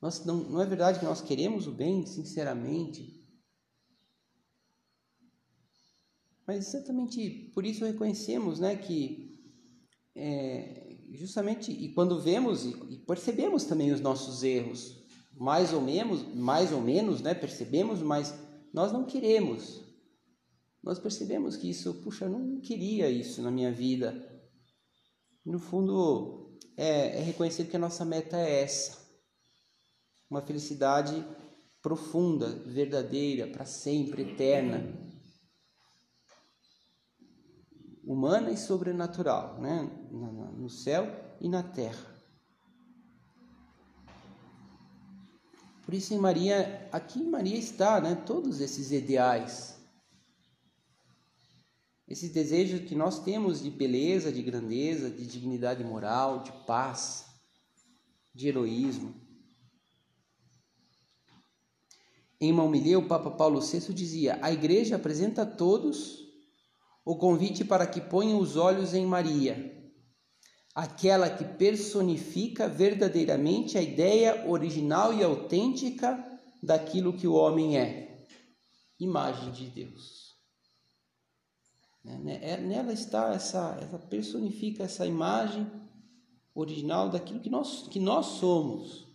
Nós, 0.00 0.24
não, 0.26 0.36
não 0.36 0.60
é 0.60 0.66
verdade 0.66 0.98
que 1.00 1.06
nós 1.06 1.22
queremos 1.22 1.66
o 1.66 1.72
bem, 1.72 2.06
sinceramente. 2.06 3.18
Mas 6.46 6.68
exatamente 6.68 7.50
por 7.54 7.64
isso 7.64 7.84
reconhecemos 7.84 8.60
né, 8.60 8.76
que 8.76 9.42
é, 10.14 10.96
justamente, 11.12 11.72
e 11.72 11.92
quando 11.94 12.20
vemos 12.20 12.64
e, 12.64 12.70
e 12.90 12.98
percebemos 12.98 13.64
também 13.64 13.90
os 13.90 14.00
nossos 14.00 14.42
erros, 14.42 15.02
mais 15.34 15.72
ou 15.72 15.80
menos, 15.80 16.22
mais 16.34 16.72
ou 16.72 16.80
menos, 16.80 17.22
né, 17.22 17.34
percebemos, 17.34 18.02
mas 18.02 18.34
nós 18.72 18.92
não 18.92 19.04
queremos. 19.04 19.87
Nós 20.82 20.98
percebemos 20.98 21.56
que 21.56 21.70
isso, 21.70 21.94
puxa, 22.02 22.24
eu 22.24 22.30
não 22.30 22.60
queria 22.60 23.10
isso 23.10 23.42
na 23.42 23.50
minha 23.50 23.72
vida. 23.72 24.42
No 25.44 25.58
fundo, 25.58 26.58
é, 26.76 27.18
é 27.18 27.22
reconhecer 27.22 27.64
que 27.66 27.76
a 27.76 27.80
nossa 27.80 28.04
meta 28.04 28.36
é 28.36 28.62
essa. 28.62 28.98
Uma 30.30 30.42
felicidade 30.42 31.24
profunda, 31.82 32.48
verdadeira, 32.66 33.46
para 33.46 33.64
sempre, 33.64 34.22
eterna. 34.22 34.94
Humana 38.04 38.50
e 38.50 38.56
sobrenatural, 38.56 39.60
né? 39.60 39.82
no 40.10 40.68
céu 40.68 41.06
e 41.40 41.48
na 41.48 41.62
terra. 41.62 42.18
Por 45.84 45.94
isso 45.94 46.12
em 46.12 46.18
Maria, 46.18 46.86
aqui 46.92 47.18
em 47.18 47.30
Maria 47.30 47.56
está, 47.56 47.98
né, 47.98 48.14
todos 48.14 48.60
esses 48.60 48.92
ideais. 48.92 49.77
Esse 52.08 52.30
desejo 52.30 52.86
que 52.86 52.94
nós 52.94 53.22
temos 53.22 53.62
de 53.62 53.70
beleza, 53.70 54.32
de 54.32 54.42
grandeza, 54.42 55.10
de 55.10 55.26
dignidade 55.26 55.84
moral, 55.84 56.42
de 56.42 56.50
paz, 56.64 57.26
de 58.34 58.48
heroísmo. 58.48 59.14
Em 62.40 62.50
uma 62.50 62.62
homilia, 62.62 62.98
o 62.98 63.06
Papa 63.06 63.30
Paulo 63.32 63.60
VI 63.60 63.92
dizia: 63.92 64.38
A 64.40 64.50
Igreja 64.50 64.96
apresenta 64.96 65.42
a 65.42 65.46
todos 65.46 66.26
o 67.04 67.16
convite 67.16 67.62
para 67.62 67.86
que 67.86 68.00
ponham 68.00 68.38
os 68.38 68.56
olhos 68.56 68.94
em 68.94 69.04
Maria, 69.04 69.92
aquela 70.74 71.28
que 71.28 71.44
personifica 71.44 72.68
verdadeiramente 72.68 73.76
a 73.76 73.82
ideia 73.82 74.48
original 74.48 75.12
e 75.12 75.22
autêntica 75.22 76.24
daquilo 76.62 77.12
que 77.12 77.26
o 77.26 77.34
homem 77.34 77.76
é 77.76 78.24
imagem 78.98 79.52
de 79.52 79.68
Deus. 79.68 80.27
Né, 82.16 82.38
é, 82.42 82.56
nela 82.56 82.92
está 82.92 83.34
essa, 83.34 83.78
essa 83.82 83.98
personifica 83.98 84.84
essa 84.84 85.06
imagem 85.06 85.70
original 86.54 87.10
daquilo 87.10 87.40
que 87.40 87.50
nós, 87.50 87.86
que 87.88 88.00
nós 88.00 88.26
somos. 88.26 89.06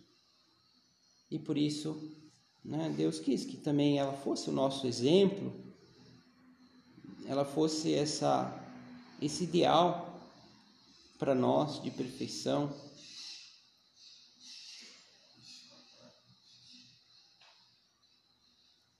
E 1.30 1.38
por 1.38 1.58
isso, 1.58 2.00
né, 2.64 2.94
Deus 2.96 3.18
quis 3.18 3.44
que 3.44 3.56
também 3.56 3.98
ela 3.98 4.12
fosse 4.12 4.48
o 4.48 4.52
nosso 4.52 4.86
exemplo, 4.86 5.52
ela 7.26 7.44
fosse 7.44 7.92
essa, 7.92 8.62
esse 9.20 9.44
ideal 9.44 10.20
para 11.18 11.34
nós 11.34 11.82
de 11.82 11.90
perfeição. 11.90 12.72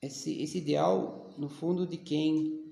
Esse, 0.02 0.42
esse 0.42 0.58
ideal, 0.58 1.32
no 1.38 1.48
fundo, 1.48 1.86
de 1.86 1.96
quem 1.96 2.63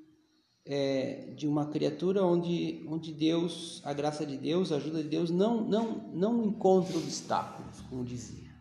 é, 0.64 1.33
de 1.37 1.46
uma 1.46 1.66
criatura 1.66 2.25
onde, 2.25 2.85
onde 2.88 3.12
Deus, 3.12 3.81
a 3.85 3.92
graça 3.92 4.25
de 4.25 4.37
Deus, 4.37 4.70
a 4.70 4.77
ajuda 4.77 5.03
de 5.03 5.09
Deus, 5.09 5.31
não, 5.31 5.62
não, 5.62 6.11
não 6.12 6.44
encontra 6.44 6.96
obstáculos, 6.96 7.81
como 7.88 8.05
dizia. 8.05 8.53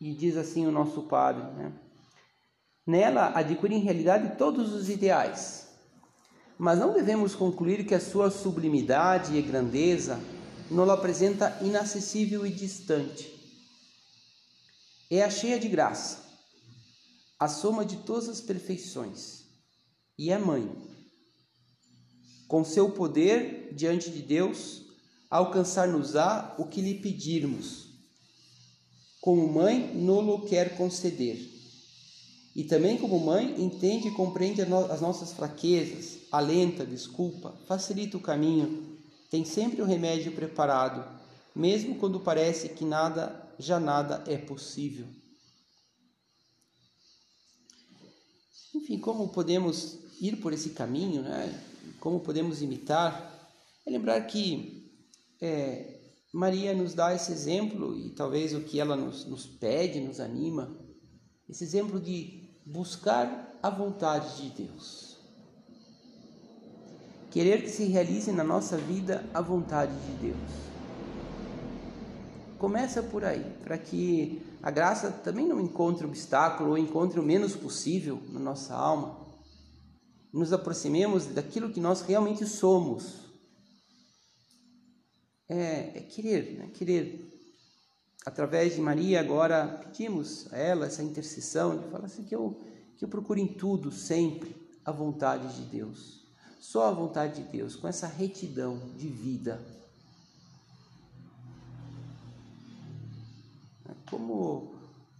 E 0.00 0.14
diz 0.14 0.36
assim 0.36 0.66
o 0.66 0.70
nosso 0.70 1.02
Padre, 1.02 1.42
né? 1.54 1.72
Nela 2.86 3.32
adquirem 3.34 3.80
realidade 3.80 4.36
todos 4.36 4.72
os 4.72 4.88
ideais, 4.88 5.76
mas 6.56 6.78
não 6.78 6.92
devemos 6.92 7.34
concluir 7.34 7.84
que 7.84 7.94
a 7.94 8.00
sua 8.00 8.30
sublimidade 8.30 9.36
e 9.36 9.42
grandeza 9.42 10.20
nos 10.70 10.88
apresenta 10.88 11.58
inacessível 11.62 12.46
e 12.46 12.50
distante. 12.50 13.34
É 15.10 15.22
a 15.22 15.30
cheia 15.30 15.58
de 15.58 15.68
graça, 15.68 16.25
a 17.38 17.48
soma 17.48 17.84
de 17.84 17.98
todas 17.98 18.28
as 18.28 18.40
perfeições, 18.40 19.44
e 20.18 20.30
é 20.30 20.38
mãe. 20.38 20.70
Com 22.48 22.64
seu 22.64 22.90
poder 22.90 23.74
diante 23.74 24.10
de 24.10 24.22
Deus, 24.22 24.82
alcançar-nos-á 25.30 26.54
o 26.58 26.66
que 26.66 26.80
lhe 26.80 26.94
pedirmos. 27.00 27.86
Como 29.20 29.52
mãe, 29.52 29.94
nolo 29.94 30.46
quer 30.46 30.76
conceder 30.76 31.56
e 32.56 32.64
também, 32.64 32.96
como 32.96 33.20
mãe, 33.20 33.62
entende 33.62 34.08
e 34.08 34.12
compreende 34.12 34.62
as 34.62 35.00
nossas 35.02 35.30
fraquezas, 35.30 36.20
alenta, 36.32 36.86
desculpa, 36.86 37.54
facilita 37.66 38.16
o 38.16 38.20
caminho, 38.20 38.96
tem 39.30 39.44
sempre 39.44 39.82
o 39.82 39.84
remédio 39.84 40.32
preparado, 40.32 41.04
mesmo 41.54 41.96
quando 41.96 42.18
parece 42.18 42.70
que 42.70 42.82
nada, 42.82 43.46
já 43.58 43.78
nada 43.78 44.24
é 44.26 44.38
possível. 44.38 45.04
Enfim, 48.76 48.98
como 48.98 49.28
podemos 49.28 49.98
ir 50.20 50.36
por 50.36 50.52
esse 50.52 50.70
caminho, 50.70 51.22
né? 51.22 51.62
como 51.98 52.20
podemos 52.20 52.60
imitar? 52.60 53.32
É 53.86 53.90
lembrar 53.90 54.20
que 54.26 54.92
é, 55.40 55.98
Maria 56.30 56.74
nos 56.74 56.92
dá 56.92 57.14
esse 57.14 57.32
exemplo 57.32 57.96
e 57.96 58.10
talvez 58.10 58.52
o 58.52 58.60
que 58.60 58.78
ela 58.78 58.94
nos, 58.94 59.24
nos 59.24 59.46
pede, 59.46 59.98
nos 59.98 60.20
anima, 60.20 60.76
esse 61.48 61.64
exemplo 61.64 61.98
de 61.98 62.50
buscar 62.66 63.58
a 63.62 63.70
vontade 63.70 64.42
de 64.42 64.64
Deus. 64.64 65.16
Querer 67.30 67.62
que 67.62 67.70
se 67.70 67.84
realize 67.84 68.30
na 68.30 68.44
nossa 68.44 68.76
vida 68.76 69.24
a 69.32 69.40
vontade 69.40 69.94
de 70.06 70.28
Deus. 70.28 70.75
Começa 72.66 73.00
por 73.00 73.24
aí, 73.24 73.44
para 73.62 73.78
que 73.78 74.42
a 74.60 74.72
graça 74.72 75.12
também 75.12 75.46
não 75.46 75.60
encontre 75.60 76.04
obstáculo 76.04 76.70
ou 76.70 76.76
encontre 76.76 77.20
o 77.20 77.22
menos 77.22 77.54
possível 77.54 78.20
na 78.30 78.40
nossa 78.40 78.74
alma. 78.74 79.24
Nos 80.32 80.52
aproximemos 80.52 81.26
daquilo 81.26 81.70
que 81.70 81.78
nós 81.78 82.00
realmente 82.00 82.44
somos. 82.44 83.20
É, 85.48 85.96
é 85.96 86.00
querer, 86.10 86.58
né? 86.58 86.66
querer 86.74 87.40
através 88.26 88.74
de 88.74 88.80
Maria, 88.80 89.20
agora 89.20 89.84
pedimos 89.84 90.52
a 90.52 90.58
ela 90.58 90.86
essa 90.86 91.04
intercessão, 91.04 91.78
de 91.78 91.88
falar 91.88 92.06
assim 92.06 92.24
que 92.24 92.34
eu, 92.34 92.60
que 92.96 93.04
eu 93.04 93.08
procure 93.08 93.40
em 93.40 93.46
tudo, 93.46 93.92
sempre, 93.92 94.52
a 94.84 94.90
vontade 94.90 95.54
de 95.54 95.70
Deus. 95.70 96.26
Só 96.58 96.88
a 96.88 96.90
vontade 96.90 97.44
de 97.44 97.48
Deus, 97.48 97.76
com 97.76 97.86
essa 97.86 98.08
retidão 98.08 98.92
de 98.96 99.06
vida. 99.06 99.64
Como, 104.10 104.74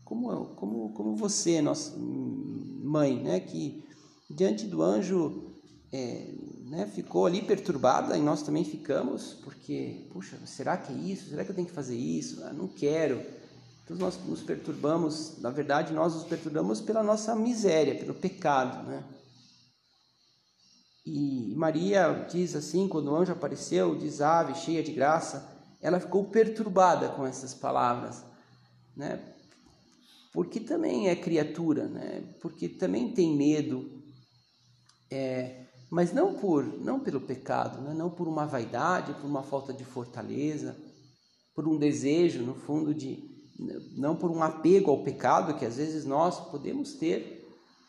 como, 0.04 0.46
como, 0.54 0.92
como 0.92 1.16
você, 1.16 1.60
nossa 1.60 1.94
mãe, 1.96 3.22
né, 3.22 3.40
que 3.40 3.84
diante 4.30 4.66
do 4.66 4.82
anjo 4.82 5.54
é, 5.92 6.32
né, 6.66 6.86
ficou 6.86 7.26
ali 7.26 7.42
perturbada 7.42 8.16
e 8.16 8.22
nós 8.22 8.42
também 8.42 8.64
ficamos, 8.64 9.34
porque, 9.44 10.08
puxa, 10.12 10.38
será 10.46 10.76
que 10.76 10.92
é 10.92 10.96
isso? 10.96 11.30
Será 11.30 11.44
que 11.44 11.50
eu 11.50 11.54
tenho 11.54 11.68
que 11.68 11.74
fazer 11.74 11.96
isso? 11.96 12.42
Ah, 12.44 12.52
não 12.52 12.68
quero. 12.68 13.20
Então 13.84 13.96
nós 13.96 14.18
nos 14.26 14.42
perturbamos, 14.42 15.38
na 15.40 15.50
verdade, 15.50 15.92
nós 15.92 16.14
nos 16.14 16.24
perturbamos 16.24 16.80
pela 16.80 17.02
nossa 17.02 17.34
miséria, 17.36 17.94
pelo 17.94 18.14
pecado, 18.14 18.84
né? 18.84 19.04
E 21.06 21.54
Maria 21.56 22.26
diz 22.28 22.56
assim, 22.56 22.88
quando 22.88 23.12
o 23.12 23.14
anjo 23.14 23.30
apareceu, 23.30 23.96
diz 23.96 24.20
ave, 24.20 24.56
cheia 24.56 24.82
de 24.82 24.90
graça, 24.90 25.48
ela 25.80 26.00
ficou 26.00 26.24
perturbada 26.24 27.10
com 27.10 27.24
essas 27.24 27.54
palavras, 27.54 28.24
né? 28.96 29.22
Porque 30.32 30.60
também 30.60 31.08
é 31.08 31.16
criatura, 31.16 31.86
né? 31.86 32.22
Porque 32.40 32.68
também 32.68 33.12
tem 33.12 33.36
medo, 33.36 34.02
é, 35.10 35.66
mas 35.90 36.12
não 36.12 36.34
por 36.34 36.64
não 36.64 37.00
pelo 37.00 37.20
pecado, 37.20 37.80
né? 37.80 37.94
não 37.94 38.10
por 38.10 38.26
uma 38.26 38.46
vaidade, 38.46 39.14
por 39.14 39.26
uma 39.26 39.42
falta 39.42 39.72
de 39.72 39.84
fortaleza, 39.84 40.76
por 41.54 41.66
um 41.68 41.78
desejo, 41.78 42.42
no 42.42 42.54
fundo, 42.54 42.94
de 42.94 43.34
não 43.96 44.14
por 44.14 44.30
um 44.30 44.42
apego 44.42 44.90
ao 44.90 45.02
pecado 45.02 45.58
que 45.58 45.64
às 45.64 45.76
vezes 45.76 46.04
nós 46.04 46.38
podemos 46.50 46.94
ter. 46.94 47.34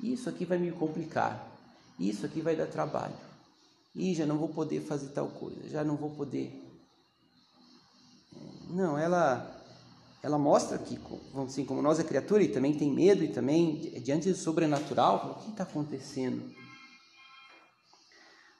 Isso 0.02 0.30
aqui 0.30 0.46
vai 0.46 0.58
me 0.60 0.72
complicar, 0.72 1.52
isso 2.00 2.26
aqui 2.26 2.40
vai 2.40 2.56
dar 2.56 2.68
trabalho, 2.68 3.16
e 3.96 4.14
já 4.14 4.28
não 4.28 4.38
vou 4.38 4.50
poder 4.50 4.82
fazer 4.82 5.10
tal 5.10 5.28
coisa, 5.28 5.68
já 5.68 5.84
não 5.84 5.96
vou 5.96 6.12
poder. 6.12 6.64
Não, 8.70 8.96
ela 8.96 9.57
ela 10.22 10.38
mostra 10.38 10.78
que, 10.78 11.00
assim, 11.46 11.64
como 11.64 11.82
nós 11.82 12.00
é 12.00 12.04
criatura 12.04 12.44
e 12.44 12.48
também 12.48 12.74
tem 12.74 12.92
medo 12.92 13.24
e 13.24 13.30
também 13.30 14.02
diante 14.02 14.30
do 14.30 14.38
sobrenatural, 14.38 15.38
o 15.38 15.44
que 15.44 15.52
está 15.52 15.64
acontecendo? 15.64 16.52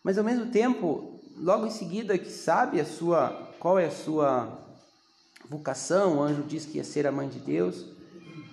Mas 0.04 0.18
ao 0.18 0.24
mesmo 0.24 0.52
tempo, 0.52 1.20
logo 1.36 1.66
em 1.66 1.72
seguida 1.72 2.18
que 2.18 2.30
sabe 2.30 2.80
a 2.80 2.86
sua 2.86 3.30
qual 3.60 3.80
é 3.80 3.88
a 3.88 3.92
sua 3.92 4.66
vocação, 5.50 6.18
o 6.18 6.22
anjo 6.22 6.44
diz 6.44 6.66
que 6.66 6.78
ia 6.78 6.84
ser 6.84 7.08
a 7.08 7.12
mãe 7.12 7.28
de 7.28 7.40
Deus. 7.40 7.86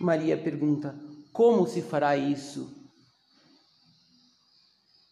Maria 0.01 0.37
pergunta: 0.37 0.99
"Como 1.33 1.67
se 1.67 1.83
fará 1.83 2.17
isso?" 2.17 2.73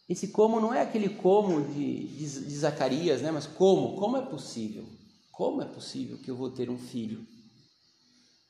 Esse 0.09 0.28
como 0.28 0.61
não 0.61 0.74
é 0.74 0.83
aquele 0.83 1.11
como 1.11 1.62
de, 1.62 2.09
de, 2.09 2.40
de 2.46 2.57
Zacarias, 2.57 3.22
né? 3.22 3.31
Mas 3.31 3.46
como? 3.46 3.96
Como 3.96 4.16
é 4.16 4.22
possível? 4.22 4.85
Como 5.31 5.62
é 5.62 5.64
possível 5.64 6.18
que 6.18 6.31
eu 6.31 6.37
vou 6.37 6.50
ter 6.50 6.68
um 6.68 6.76
filho? 6.76 7.26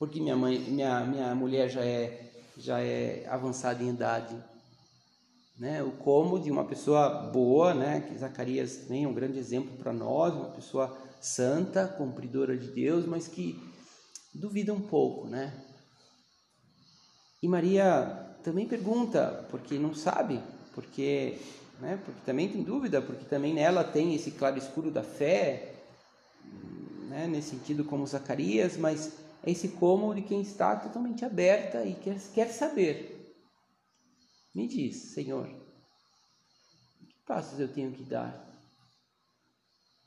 Porque 0.03 0.21
minha 0.21 0.35
mãe, 0.35 0.59
minha, 0.59 1.05
minha 1.05 1.33
mulher 1.33 1.69
já 1.69 1.85
é 1.85 2.29
já 2.59 2.81
é 2.81 3.25
avançada 3.29 3.85
em 3.85 3.91
idade 3.91 4.35
né, 5.57 5.81
o 5.81 5.93
como 5.93 6.41
de 6.41 6.51
uma 6.51 6.65
pessoa 6.65 7.31
boa, 7.31 7.73
né, 7.73 8.01
que 8.01 8.19
Zacarias 8.19 8.79
também 8.79 9.05
é 9.05 9.07
um 9.09 9.15
grande 9.15 9.39
exemplo 9.39 9.77
para 9.77 9.93
nós, 9.93 10.35
uma 10.35 10.51
pessoa 10.51 10.93
santa, 11.21 11.87
cumpridora 11.87 12.59
de 12.59 12.67
Deus, 12.67 13.07
mas 13.07 13.29
que 13.29 13.57
duvida 14.35 14.75
um 14.75 14.81
pouco, 14.81 15.29
né? 15.29 15.55
E 17.41 17.47
Maria 17.47 18.35
também 18.43 18.67
pergunta, 18.67 19.47
porque 19.53 19.79
não 19.79 19.95
sabe, 19.95 20.41
porque, 20.75 21.39
né, 21.81 21.97
porque 22.05 22.21
também 22.27 22.49
tem 22.49 22.65
dúvida, 22.65 23.01
porque 23.01 23.25
também 23.27 23.55
nela 23.55 23.85
tem 23.85 24.17
esse 24.17 24.33
claro 24.33 24.59
escuro 24.59 24.91
da 24.91 25.05
fé, 25.05 25.77
né, 27.09 27.29
nesse 27.29 27.51
sentido 27.51 27.85
como 27.85 28.05
Zacarias, 28.05 28.77
mas 28.77 29.22
esse 29.45 29.69
como 29.69 30.15
de 30.15 30.23
quem 30.23 30.41
está 30.41 30.77
totalmente 30.77 31.25
aberta 31.25 31.85
e 31.85 31.95
quer, 31.95 32.19
quer 32.33 32.49
saber. 32.49 33.35
Me 34.55 34.69
diz, 34.69 35.13
Senhor, 35.15 35.49
que 37.09 37.17
passos 37.27 37.59
eu 37.59 37.69
tenho 37.69 37.93
que 37.93 38.03
dar? 38.03 38.49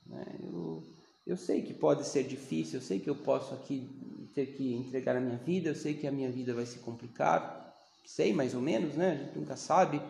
Né, 0.06 0.24
eu, 0.42 0.82
eu 1.26 1.36
sei 1.36 1.62
que 1.62 1.74
pode 1.74 2.06
ser 2.06 2.24
difícil, 2.24 2.78
eu 2.78 2.82
sei 2.82 3.00
que 3.00 3.10
eu 3.10 3.16
posso 3.16 3.54
aqui 3.54 3.88
ter 4.34 4.46
que 4.46 4.74
entregar 4.74 5.16
a 5.16 5.20
minha 5.20 5.38
vida, 5.38 5.70
eu 5.70 5.74
sei 5.74 5.94
que 5.94 6.06
a 6.06 6.12
minha 6.12 6.30
vida 6.30 6.54
vai 6.54 6.64
se 6.64 6.78
complicar, 6.78 7.74
sei 8.06 8.32
mais 8.32 8.54
ou 8.54 8.60
menos, 8.60 8.94
né? 8.94 9.12
A 9.12 9.24
gente 9.24 9.38
nunca 9.38 9.56
sabe. 9.56 10.00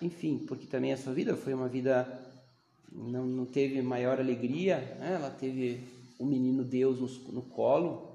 Enfim, 0.00 0.38
porque 0.46 0.66
também 0.66 0.92
a 0.92 0.96
sua 0.96 1.12
vida 1.12 1.36
foi 1.36 1.52
uma 1.52 1.68
vida 1.68 2.06
não, 2.92 3.26
não 3.26 3.44
teve 3.44 3.82
maior 3.82 4.18
alegria, 4.18 4.78
né? 4.98 5.14
ela 5.14 5.30
teve 5.30 5.84
o 6.18 6.24
menino 6.24 6.64
Deus 6.64 7.00
no, 7.00 7.32
no 7.32 7.42
colo, 7.42 8.07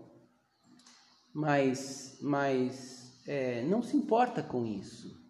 mas, 1.34 2.18
mas 2.22 3.22
é, 3.28 3.64
não 3.64 3.82
se 3.82 3.98
importa 3.98 4.44
com 4.44 4.66
isso 4.66 5.24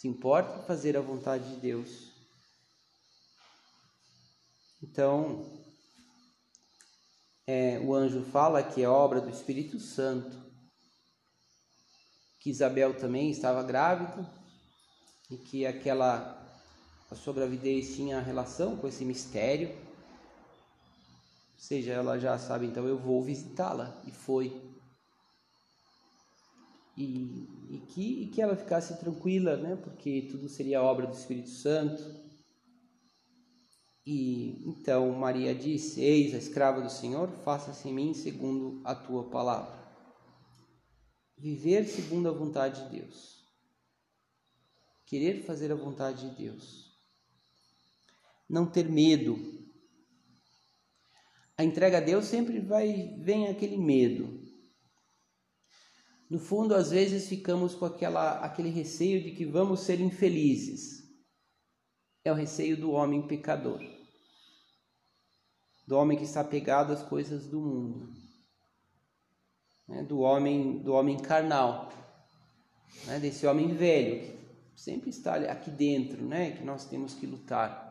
se 0.00 0.08
importa 0.08 0.58
em 0.58 0.66
fazer 0.66 0.96
a 0.96 1.02
vontade 1.02 1.46
de 1.56 1.60
Deus. 1.60 2.10
Então, 4.82 5.44
é, 7.46 7.78
o 7.80 7.94
anjo 7.94 8.22
fala 8.22 8.62
que 8.62 8.82
é 8.82 8.88
obra 8.88 9.20
do 9.20 9.28
Espírito 9.28 9.78
Santo, 9.78 10.34
que 12.40 12.48
Isabel 12.48 12.96
também 12.96 13.30
estava 13.30 13.62
grávida 13.62 14.26
e 15.30 15.36
que 15.36 15.66
aquela 15.66 16.38
a 17.10 17.14
sua 17.14 17.34
gravidez 17.34 17.94
tinha 17.94 18.22
relação 18.22 18.78
com 18.78 18.88
esse 18.88 19.04
mistério. 19.04 19.68
Seja, 21.60 21.92
ela 21.92 22.18
já 22.18 22.38
sabe, 22.38 22.64
então 22.64 22.88
eu 22.88 22.98
vou 22.98 23.22
visitá-la 23.22 24.02
e 24.06 24.10
foi 24.10 24.50
e, 26.96 27.46
e, 27.68 27.78
que, 27.86 28.22
e 28.22 28.26
que 28.28 28.40
ela 28.40 28.56
ficasse 28.56 28.98
tranquila, 28.98 29.58
né? 29.58 29.76
porque 29.76 30.26
tudo 30.30 30.48
seria 30.48 30.82
obra 30.82 31.06
do 31.06 31.12
Espírito 31.12 31.50
Santo. 31.50 32.02
E 34.06 34.66
então 34.66 35.12
Maria 35.12 35.54
disse: 35.54 36.00
Eis 36.00 36.34
a 36.34 36.38
escrava 36.38 36.80
do 36.80 36.88
Senhor, 36.88 37.28
faça-se 37.44 37.86
em 37.86 37.92
mim 37.92 38.14
segundo 38.14 38.80
a 38.82 38.94
tua 38.94 39.28
palavra. 39.28 39.78
Viver 41.36 41.86
segundo 41.86 42.30
a 42.30 42.32
vontade 42.32 42.84
de 42.84 43.00
Deus. 43.00 43.44
Querer 45.04 45.44
fazer 45.44 45.70
a 45.70 45.76
vontade 45.76 46.30
de 46.30 46.36
Deus. 46.36 46.90
Não 48.48 48.64
ter 48.64 48.88
medo. 48.88 49.59
A 51.60 51.62
entrega 51.62 51.98
a 51.98 52.00
Deus 52.00 52.24
sempre 52.24 52.58
vai 52.58 53.14
vem 53.18 53.48
aquele 53.48 53.76
medo. 53.76 54.40
No 56.30 56.38
fundo, 56.38 56.74
às 56.74 56.90
vezes 56.90 57.28
ficamos 57.28 57.74
com 57.74 57.84
aquela, 57.84 58.38
aquele 58.38 58.70
receio 58.70 59.22
de 59.22 59.32
que 59.32 59.44
vamos 59.44 59.80
ser 59.80 60.00
infelizes. 60.00 61.04
É 62.24 62.32
o 62.32 62.34
receio 62.34 62.78
do 62.78 62.92
homem 62.92 63.28
pecador, 63.28 63.78
do 65.86 65.98
homem 65.98 66.16
que 66.16 66.24
está 66.24 66.42
pegado 66.42 66.94
às 66.94 67.02
coisas 67.02 67.46
do 67.46 67.60
mundo, 67.60 68.10
né? 69.86 70.02
do 70.02 70.20
homem 70.20 70.78
do 70.78 70.94
homem 70.94 71.18
carnal, 71.18 71.92
né? 73.04 73.20
desse 73.20 73.46
homem 73.46 73.74
velho 73.74 74.38
que 74.72 74.80
sempre 74.80 75.10
está 75.10 75.34
aqui 75.34 75.70
dentro, 75.70 76.24
né? 76.24 76.52
que 76.52 76.64
nós 76.64 76.86
temos 76.86 77.12
que 77.12 77.26
lutar. 77.26 77.89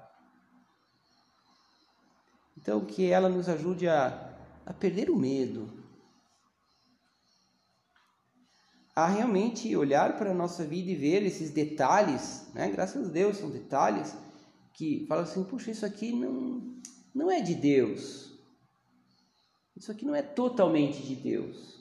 Então, 2.61 2.85
que 2.85 3.09
ela 3.09 3.29
nos 3.29 3.47
ajude 3.47 3.87
a, 3.87 4.35
a 4.65 4.73
perder 4.73 5.09
o 5.09 5.15
medo, 5.15 5.71
a 8.93 9.07
realmente 9.07 9.73
olhar 9.77 10.17
para 10.17 10.31
a 10.31 10.33
nossa 10.33 10.65
vida 10.65 10.91
e 10.91 10.95
ver 10.95 11.23
esses 11.23 11.51
detalhes, 11.51 12.47
né? 12.53 12.69
graças 12.69 13.07
a 13.07 13.11
Deus 13.11 13.37
são 13.37 13.49
detalhes 13.49 14.13
que 14.73 15.05
falam 15.07 15.23
assim, 15.23 15.43
puxa, 15.45 15.71
isso 15.71 15.85
aqui 15.85 16.11
não, 16.11 16.81
não 17.15 17.31
é 17.31 17.41
de 17.41 17.55
Deus, 17.55 18.37
isso 19.75 19.89
aqui 19.89 20.03
não 20.03 20.13
é 20.13 20.21
totalmente 20.21 21.01
de 21.01 21.15
Deus, 21.15 21.79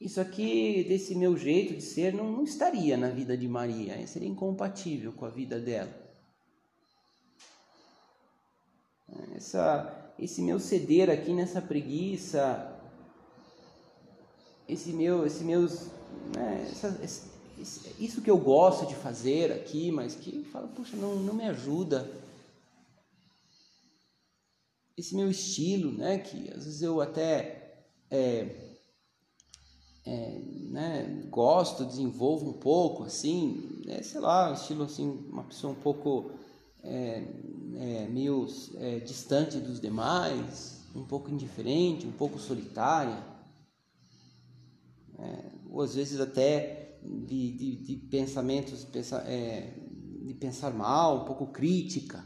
isso 0.00 0.20
aqui, 0.20 0.84
desse 0.84 1.14
meu 1.14 1.36
jeito 1.36 1.74
de 1.74 1.82
ser, 1.82 2.12
não, 2.12 2.30
não 2.30 2.42
estaria 2.42 2.96
na 2.96 3.08
vida 3.08 3.36
de 3.36 3.48
Maria, 3.48 4.04
seria 4.06 4.28
incompatível 4.28 5.12
com 5.12 5.24
a 5.24 5.30
vida 5.30 5.60
dela. 5.60 6.05
Essa, 9.34 10.12
esse 10.18 10.42
meu 10.42 10.58
ceder 10.58 11.10
aqui 11.10 11.32
nessa 11.32 11.60
preguiça, 11.60 12.72
esse 14.68 14.92
meu, 14.92 15.26
esse 15.26 15.44
meus, 15.44 15.86
né, 16.34 16.68
essa, 16.70 16.98
esse, 17.02 17.36
isso 17.98 18.20
que 18.20 18.30
eu 18.30 18.38
gosto 18.38 18.86
de 18.86 18.94
fazer 18.94 19.52
aqui, 19.52 19.90
mas 19.90 20.14
que 20.14 20.44
fala, 20.44 20.68
puxa, 20.68 20.96
não, 20.96 21.16
não 21.16 21.34
me 21.34 21.44
ajuda. 21.44 22.10
Esse 24.96 25.14
meu 25.14 25.30
estilo, 25.30 25.92
né, 25.92 26.18
que 26.18 26.50
às 26.50 26.64
vezes 26.64 26.82
eu 26.82 27.00
até 27.00 27.84
é, 28.10 28.66
é, 30.04 30.38
né, 30.70 31.26
gosto, 31.30 31.84
desenvolvo 31.84 32.50
um 32.50 32.54
pouco, 32.54 33.04
assim, 33.04 33.82
né, 33.84 34.02
sei 34.02 34.20
lá, 34.20 34.50
um 34.50 34.54
estilo 34.54 34.84
assim, 34.84 35.08
uma 35.30 35.44
pessoa 35.44 35.72
um 35.72 35.80
pouco 35.80 36.30
é, 36.86 37.26
é 37.74 38.08
meio 38.08 38.46
é, 38.76 39.00
distante 39.00 39.58
dos 39.58 39.80
demais, 39.80 40.86
um 40.94 41.04
pouco 41.04 41.30
indiferente, 41.30 42.06
um 42.06 42.12
pouco 42.12 42.38
solitária 42.38 43.36
é, 45.18 45.50
ou 45.70 45.82
às 45.82 45.94
vezes 45.94 46.20
até 46.20 46.98
de, 47.02 47.52
de, 47.52 47.76
de 47.76 47.96
pensamentos, 48.08 48.84
pensa, 48.84 49.18
é, 49.26 49.74
de 50.22 50.34
pensar 50.34 50.72
mal, 50.72 51.22
um 51.22 51.24
pouco 51.24 51.48
crítica. 51.48 52.24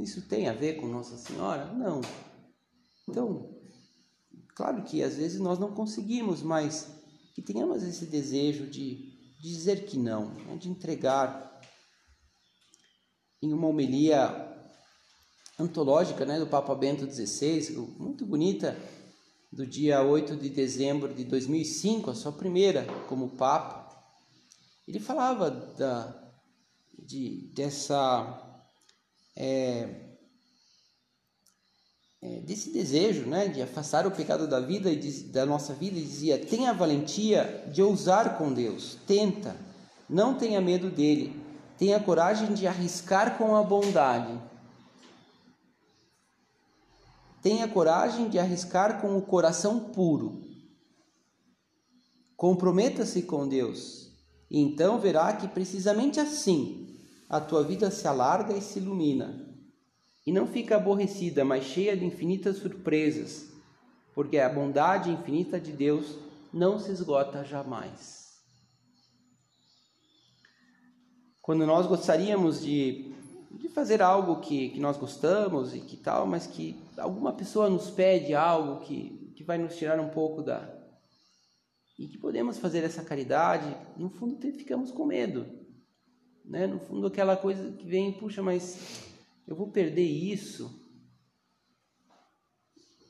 Isso 0.00 0.22
tem 0.22 0.48
a 0.48 0.52
ver 0.52 0.74
com 0.74 0.88
Nossa 0.88 1.16
Senhora? 1.16 1.72
Não. 1.72 2.00
Então, 3.08 3.56
claro 4.54 4.82
que 4.82 5.02
às 5.02 5.16
vezes 5.16 5.40
nós 5.40 5.58
não 5.58 5.72
conseguimos, 5.72 6.42
mas 6.42 6.90
que 7.34 7.40
tenhamos 7.40 7.82
esse 7.82 8.06
desejo 8.06 8.66
de, 8.66 9.14
dizer 9.40 9.86
que 9.86 9.98
não, 9.98 10.34
né? 10.34 10.56
de 10.56 10.68
entregar. 10.68 11.55
Em 13.42 13.52
uma 13.52 13.68
homilia 13.68 14.46
antológica 15.58 16.24
né, 16.24 16.38
do 16.38 16.46
Papa 16.46 16.74
Bento 16.74 17.10
XVI, 17.10 17.76
muito 17.98 18.24
bonita, 18.26 18.76
do 19.52 19.66
dia 19.66 20.02
8 20.02 20.36
de 20.36 20.50
dezembro 20.50 21.14
de 21.14 21.24
2005, 21.24 22.10
a 22.10 22.14
sua 22.14 22.32
primeira 22.32 22.84
como 23.08 23.36
Papa, 23.36 23.86
ele 24.86 25.00
falava 25.00 25.50
da, 25.50 26.32
de, 26.98 27.50
dessa, 27.54 28.62
é, 29.34 30.16
é, 32.22 32.40
desse 32.40 32.72
desejo 32.72 33.26
né, 33.26 33.48
de 33.48 33.62
afastar 33.62 34.06
o 34.06 34.10
pecado 34.10 34.46
da 34.46 34.60
vida 34.60 34.90
e 34.90 34.96
de, 34.96 35.24
da 35.24 35.46
nossa 35.46 35.74
vida 35.74 35.98
e 35.98 36.02
dizia: 36.02 36.38
tenha 36.38 36.70
a 36.70 36.74
valentia 36.74 37.64
de 37.72 37.82
ousar 37.82 38.36
com 38.36 38.52
Deus, 38.52 38.98
tenta, 39.06 39.56
não 40.08 40.36
tenha 40.36 40.60
medo 40.60 40.90
dele, 40.90 41.45
tenha 41.78 42.00
coragem 42.00 42.54
de 42.54 42.66
arriscar 42.66 43.36
com 43.38 43.54
a 43.54 43.62
bondade 43.62 44.40
tenha 47.46 47.68
coragem 47.68 48.28
de 48.28 48.40
arriscar 48.40 49.00
com 49.00 49.16
o 49.16 49.22
coração 49.22 49.78
puro. 49.78 50.42
Comprometa-se 52.36 53.22
com 53.22 53.46
Deus, 53.46 54.10
e 54.50 54.60
então 54.60 54.98
verá 54.98 55.32
que 55.32 55.46
precisamente 55.46 56.18
assim 56.18 56.98
a 57.28 57.40
tua 57.40 57.62
vida 57.62 57.88
se 57.88 58.08
alarga 58.08 58.52
e 58.52 58.60
se 58.60 58.80
ilumina. 58.80 59.48
E 60.26 60.32
não 60.32 60.48
fica 60.48 60.74
aborrecida, 60.74 61.44
mas 61.44 61.62
cheia 61.62 61.96
de 61.96 62.04
infinitas 62.04 62.56
surpresas, 62.56 63.46
porque 64.12 64.40
a 64.40 64.48
bondade 64.48 65.12
infinita 65.12 65.60
de 65.60 65.70
Deus 65.70 66.18
não 66.52 66.80
se 66.80 66.90
esgota 66.90 67.44
jamais. 67.44 68.25
Quando 71.46 71.64
nós 71.64 71.86
gostaríamos 71.86 72.60
de 72.60 73.16
de 73.56 73.68
fazer 73.68 74.02
algo 74.02 74.40
que, 74.40 74.70
que 74.70 74.80
nós 74.80 74.96
gostamos 74.96 75.74
e 75.74 75.80
que 75.80 75.96
tal, 75.96 76.26
mas 76.26 76.46
que 76.46 76.76
alguma 76.96 77.32
pessoa 77.32 77.70
nos 77.70 77.90
pede 77.90 78.34
algo 78.34 78.84
que, 78.84 79.32
que 79.34 79.42
vai 79.42 79.58
nos 79.58 79.76
tirar 79.76 79.98
um 79.98 80.10
pouco 80.10 80.42
da. 80.42 80.74
E 81.98 82.06
que 82.06 82.18
podemos 82.18 82.58
fazer 82.58 82.84
essa 82.84 83.02
caridade, 83.02 83.74
no 83.96 84.10
fundo 84.10 84.38
ficamos 84.52 84.90
com 84.90 85.06
medo. 85.06 85.46
Né? 86.44 86.66
No 86.66 86.78
fundo, 86.78 87.06
aquela 87.06 87.36
coisa 87.36 87.72
que 87.72 87.86
vem, 87.86 88.12
puxa, 88.12 88.42
mas 88.42 89.08
eu 89.48 89.56
vou 89.56 89.70
perder 89.70 90.04
isso. 90.04 90.84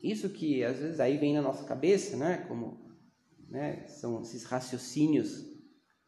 Isso 0.01 0.29
que 0.29 0.63
às 0.63 0.79
vezes 0.79 1.01
aí 1.01 1.19
vem 1.19 1.35
na 1.35 1.43
nossa 1.43 1.65
cabeça, 1.65 2.17
né? 2.17 2.45
Como 2.47 2.97
né? 3.49 3.89
são 3.89 4.23
esses 4.23 4.45
raciocínios 4.45 5.45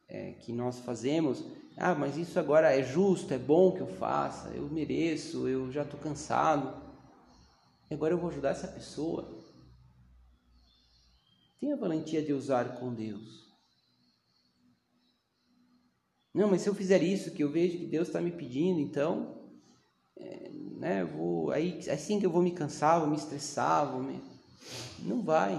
é, 0.06 0.34
que 0.34 0.52
nós 0.52 0.78
fazemos 0.78 1.44
ah, 1.80 1.94
mas 1.94 2.16
isso 2.16 2.38
agora 2.38 2.74
é 2.74 2.82
justo, 2.82 3.32
é 3.32 3.38
bom 3.38 3.72
que 3.72 3.80
eu 3.80 3.86
faça, 3.86 4.48
eu 4.50 4.68
mereço, 4.68 5.46
eu 5.46 5.70
já 5.70 5.82
estou 5.82 5.98
cansado. 6.00 6.82
E 7.90 7.94
agora 7.94 8.12
eu 8.12 8.18
vou 8.18 8.30
ajudar 8.30 8.50
essa 8.50 8.68
pessoa. 8.68 9.38
Tenha 11.60 11.74
a 11.74 11.78
valentia 11.78 12.22
de 12.22 12.32
usar 12.32 12.78
com 12.78 12.92
Deus. 12.92 13.48
Não, 16.34 16.48
mas 16.48 16.62
se 16.62 16.68
eu 16.68 16.74
fizer 16.74 17.02
isso 17.02 17.32
que 17.32 17.42
eu 17.42 17.50
vejo 17.50 17.78
que 17.78 17.86
Deus 17.86 18.08
está 18.08 18.20
me 18.20 18.30
pedindo, 18.30 18.80
então, 18.80 19.50
é, 20.16 20.50
né, 20.50 21.04
vou, 21.04 21.50
aí 21.50 21.78
assim 21.90 22.20
que 22.20 22.26
eu 22.26 22.30
vou 22.30 22.42
me 22.42 22.52
cansar, 22.52 23.00
vou 23.00 23.08
me 23.08 23.16
estressar, 23.16 23.90
vou 23.90 24.02
me... 24.02 24.20
não 25.00 25.22
vai. 25.22 25.54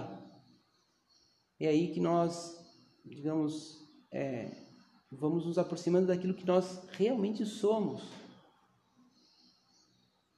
É 1.59 1.67
aí 1.67 1.93
que 1.93 1.99
nós, 1.99 2.57
digamos, 3.03 3.77
é, 4.11 4.58
vamos 5.11 5.45
nos 5.45 5.57
aproximando 5.57 6.07
daquilo 6.07 6.33
que 6.33 6.45
nós 6.45 6.81
realmente 6.91 7.45
somos. 7.45 8.01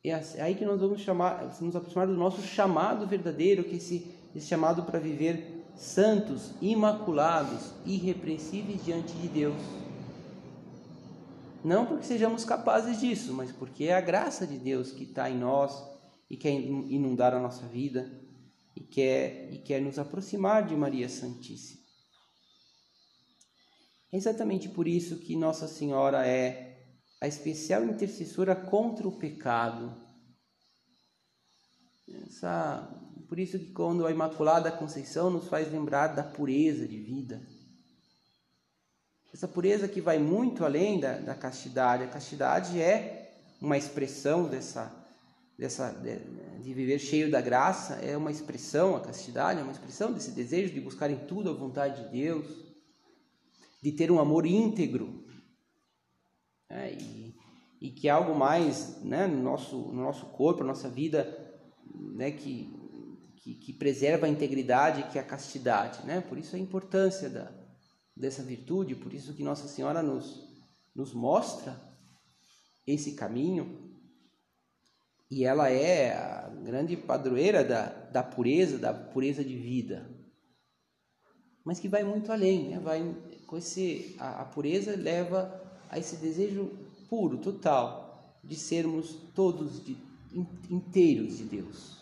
É 0.04 0.14
aí 0.42 0.56
que 0.56 0.66
nós 0.66 0.82
vamos 0.82 1.02
chamar, 1.02 1.56
nos 1.62 1.76
aproximar 1.76 2.08
do 2.08 2.16
nosso 2.16 2.42
chamado 2.42 3.06
verdadeiro, 3.06 3.64
que 3.64 3.74
é 3.74 3.78
esse, 3.78 4.12
esse 4.36 4.48
chamado 4.48 4.84
para 4.84 5.00
viver 5.00 5.66
santos, 5.76 6.52
imaculados, 6.62 7.72
irrepreensíveis 7.86 8.84
diante 8.84 9.14
de 9.14 9.28
Deus. 9.28 9.62
Não 11.64 11.86
porque 11.86 12.06
sejamos 12.06 12.44
capazes 12.44 13.00
disso, 13.00 13.34
mas 13.34 13.52
porque 13.52 13.86
é 13.86 13.96
a 13.96 14.02
graça 14.02 14.48
de 14.48 14.58
Deus 14.58 14.92
que 14.92 15.04
está 15.04 15.30
em 15.30 15.38
nós 15.38 15.84
e 16.28 16.36
quer 16.36 16.50
inundar 16.50 17.36
a 17.36 17.40
nossa 17.40 17.68
vida 17.68 18.12
e 18.76 18.80
quer, 18.80 19.54
e 19.54 19.60
quer 19.60 19.82
nos 19.82 20.00
aproximar 20.00 20.66
de 20.66 20.76
Maria 20.76 21.08
Santíssima. 21.08 21.81
É 24.12 24.18
exatamente 24.18 24.68
por 24.68 24.88
isso 24.88 25.20
que 25.20 25.38
Nossa 25.38 25.70
Senhora 25.70 26.28
é 26.28 26.76
a 27.22 27.28
especial 27.28 27.86
intercessora 27.86 28.54
contra 28.54 29.08
o 29.08 29.18
pecado. 29.18 29.96
Essa, 32.26 32.90
por 33.30 33.40
isso 33.40 33.58
que 33.58 33.72
quando 33.72 34.06
a 34.06 34.12
Imaculada 34.12 34.70
Conceição 34.70 35.30
nos 35.30 35.48
faz 35.48 35.72
lembrar 35.72 36.08
da 36.08 36.24
pureza 36.24 36.86
de 36.86 37.00
vida. 37.00 37.42
Essa 39.34 39.48
pureza 39.48 39.88
que 39.88 40.02
vai 40.02 40.20
muito 40.20 40.66
além 40.66 41.00
da, 41.00 41.18
da 41.20 41.34
castidade. 41.34 42.04
A 42.04 42.08
castidade 42.08 42.82
é 42.82 43.40
uma 43.62 43.78
expressão 43.78 44.46
dessa, 44.46 44.92
dessa 45.58 45.90
de, 45.90 46.20
de, 46.62 46.74
viver 46.74 47.00
cheio 47.00 47.32
da 47.32 47.40
graça, 47.40 47.94
é 47.96 48.18
uma 48.18 48.32
expressão, 48.32 48.98
a 48.98 49.00
castidade 49.00 49.62
é 49.62 49.64
uma 49.64 49.72
expressão 49.72 50.12
desse 50.12 50.32
desejo 50.32 50.74
de 50.74 50.82
buscar 50.82 51.10
em 51.10 51.28
tudo 51.28 51.50
a 51.50 51.54
vontade 51.54 52.04
de 52.04 52.10
Deus 52.10 52.71
de 53.82 53.92
ter 53.92 54.12
um 54.12 54.20
amor 54.20 54.46
íntegro. 54.46 55.26
É, 56.70 56.94
e, 56.94 57.36
e, 57.82 57.90
que 57.90 58.08
é 58.08 58.12
algo 58.12 58.34
mais 58.34 59.02
né, 59.04 59.28
no, 59.28 59.42
nosso, 59.42 59.76
no 59.76 60.04
nosso 60.04 60.28
corpo, 60.28 60.62
na 60.62 60.68
nossa 60.68 60.88
vida, 60.88 61.38
né, 61.94 62.32
que, 62.32 62.72
que, 63.38 63.56
que, 63.56 63.74
preserva 63.74 64.26
a 64.26 64.30
integridade, 64.30 65.10
que 65.12 65.18
é 65.18 65.22
a 65.22 65.26
castidade. 65.26 66.06
Né? 66.06 66.22
Por 66.22 66.38
isso 66.38 66.56
a 66.56 66.60
importância 66.60 67.30
da, 67.30 67.52
dessa 68.16 68.44
virtude, 68.44 68.96
por 68.96 69.14
isso 69.14 69.34
que 69.34 69.44
Nossa 69.44 69.68
Senhora 69.68 70.02
nos, 70.02 70.48
nos 70.96 71.14
mostra 71.14 71.82
esse 72.86 73.14
caminho. 73.14 73.90
E 75.30 75.44
ela 75.44 75.70
é 75.70 76.14
a 76.14 76.50
grande 76.50 76.96
padroeira 76.96 77.64
da, 77.64 77.86
da 77.86 78.24
pureza, 78.24 78.78
da 78.78 78.94
pureza 78.94 79.44
de 79.44 79.56
vida. 79.56 80.21
Mas 81.64 81.80
que 81.80 81.88
vai 81.88 82.04
muito 82.04 82.32
além, 82.32 82.70
né? 82.70 82.80
vai 82.80 83.16
com 83.46 83.58
esse 83.58 84.16
a, 84.20 84.42
a 84.42 84.46
pureza 84.46 84.96
leva 84.96 85.62
a 85.90 86.00
esse 86.00 86.16
desejo 86.18 86.72
puro, 87.10 87.38
total, 87.38 88.40
de 88.44 88.56
sermos 88.56 89.14
todos 89.36 89.84
de, 89.84 89.98
inteiros 90.70 91.38
de 91.38 91.44
Deus. 91.44 92.02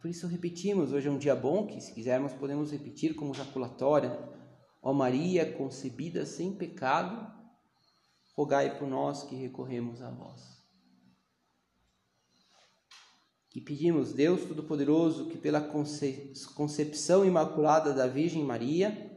Por 0.00 0.08
isso 0.08 0.28
repetimos, 0.28 0.92
hoje 0.92 1.08
é 1.08 1.10
um 1.10 1.18
dia 1.18 1.34
bom 1.34 1.66
que 1.66 1.80
se 1.80 1.92
quisermos 1.92 2.32
podemos 2.32 2.70
repetir 2.70 3.14
como 3.14 3.34
jaculatória. 3.34 4.16
Ó 4.80 4.92
Maria, 4.92 5.52
concebida 5.52 6.24
sem 6.24 6.52
pecado, 6.54 7.30
rogai 8.36 8.78
por 8.78 8.86
nós 8.86 9.24
que 9.24 9.34
recorremos 9.34 10.00
a 10.00 10.10
vós. 10.10 10.57
E 13.54 13.60
pedimos, 13.60 14.12
Deus 14.12 14.44
Todo-Poderoso, 14.44 15.26
que 15.26 15.38
pela 15.38 15.60
concepção 16.54 17.24
imaculada 17.24 17.92
da 17.94 18.06
Virgem 18.06 18.44
Maria, 18.44 19.10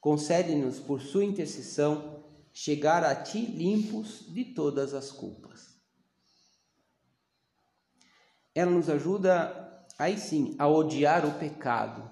concede-nos 0.00 0.78
por 0.80 1.00
sua 1.00 1.24
intercessão 1.24 2.24
chegar 2.52 3.04
a 3.04 3.14
Ti 3.14 3.40
limpos 3.46 4.26
de 4.32 4.44
todas 4.44 4.92
as 4.92 5.12
culpas. 5.12 5.78
Ela 8.54 8.72
nos 8.72 8.90
ajuda, 8.90 9.86
aí 9.96 10.18
sim, 10.18 10.56
a 10.58 10.66
odiar 10.66 11.24
o 11.24 11.38
pecado. 11.38 12.10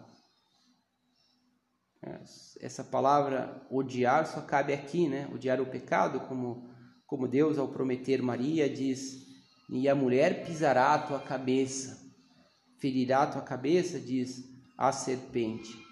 Essa 2.60 2.84
palavra 2.84 3.66
odiar 3.68 4.26
só 4.26 4.40
cabe 4.42 4.72
aqui, 4.72 5.08
né? 5.08 5.28
Odiar 5.34 5.60
o 5.60 5.66
pecado, 5.66 6.20
como, 6.20 6.70
como 7.04 7.26
Deus, 7.26 7.58
ao 7.58 7.66
prometer 7.66 8.22
Maria, 8.22 8.70
diz 8.70 9.25
e 9.68 9.88
a 9.88 9.94
mulher 9.94 10.46
pisará 10.46 10.94
a 10.94 10.98
tua 10.98 11.18
cabeça, 11.18 12.00
ferirá 12.78 13.22
a 13.22 13.26
tua 13.26 13.42
cabeça, 13.42 13.98
diz 13.98 14.44
a 14.78 14.92
serpente. 14.92 15.84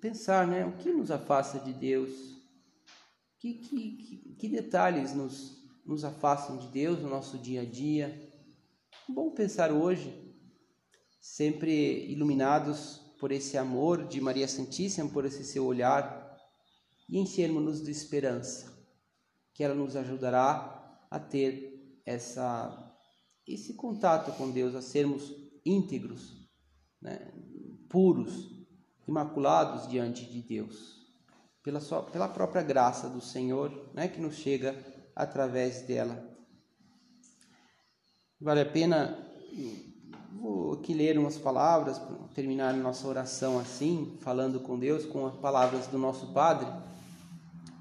Pensar, 0.00 0.46
né? 0.46 0.64
O 0.64 0.76
que 0.76 0.92
nos 0.92 1.10
afasta 1.10 1.58
de 1.58 1.72
Deus? 1.72 2.12
Que, 3.40 3.54
que, 3.54 3.96
que, 3.96 4.34
que 4.38 4.48
detalhes 4.48 5.12
nos, 5.12 5.68
nos 5.84 6.04
afastam 6.04 6.56
de 6.58 6.68
Deus 6.68 7.00
no 7.00 7.08
nosso 7.08 7.38
dia 7.38 7.62
a 7.62 7.64
dia? 7.64 8.32
Bom 9.08 9.32
pensar 9.32 9.72
hoje, 9.72 10.32
sempre 11.20 12.06
iluminados 12.08 12.98
por 13.18 13.32
esse 13.32 13.56
amor 13.56 14.06
de 14.06 14.20
Maria 14.20 14.46
Santíssima, 14.46 15.08
por 15.10 15.24
esse 15.24 15.42
seu 15.42 15.64
olhar, 15.64 16.24
e 17.08 17.18
enchermos-nos 17.18 17.82
de 17.82 17.90
esperança 17.90 18.75
que 19.56 19.64
ela 19.64 19.74
nos 19.74 19.96
ajudará 19.96 21.00
a 21.10 21.18
ter 21.18 22.02
essa 22.04 22.82
esse 23.46 23.74
contato 23.74 24.32
com 24.32 24.50
Deus, 24.50 24.74
a 24.74 24.82
sermos 24.82 25.32
íntegros, 25.64 26.46
né? 27.00 27.32
puros, 27.88 28.50
imaculados 29.06 29.88
diante 29.88 30.26
de 30.26 30.42
Deus, 30.42 31.06
pela, 31.62 31.80
sua, 31.80 32.02
pela 32.02 32.28
própria 32.28 32.62
graça 32.62 33.08
do 33.08 33.20
Senhor, 33.20 33.88
né? 33.94 34.08
que 34.08 34.20
nos 34.20 34.34
chega 34.34 34.76
através 35.14 35.82
dela. 35.82 36.28
Vale 38.40 38.60
a 38.60 38.66
pena, 38.66 39.16
vou 40.32 40.72
aqui 40.72 40.92
ler 40.92 41.16
umas 41.18 41.38
palavras, 41.38 41.98
para 41.98 42.16
terminar 42.34 42.74
nossa 42.74 43.06
oração 43.06 43.60
assim, 43.60 44.18
falando 44.20 44.60
com 44.60 44.76
Deus, 44.76 45.06
com 45.06 45.24
as 45.24 45.36
palavras 45.36 45.86
do 45.86 45.96
nosso 45.96 46.32
Padre, 46.32 46.66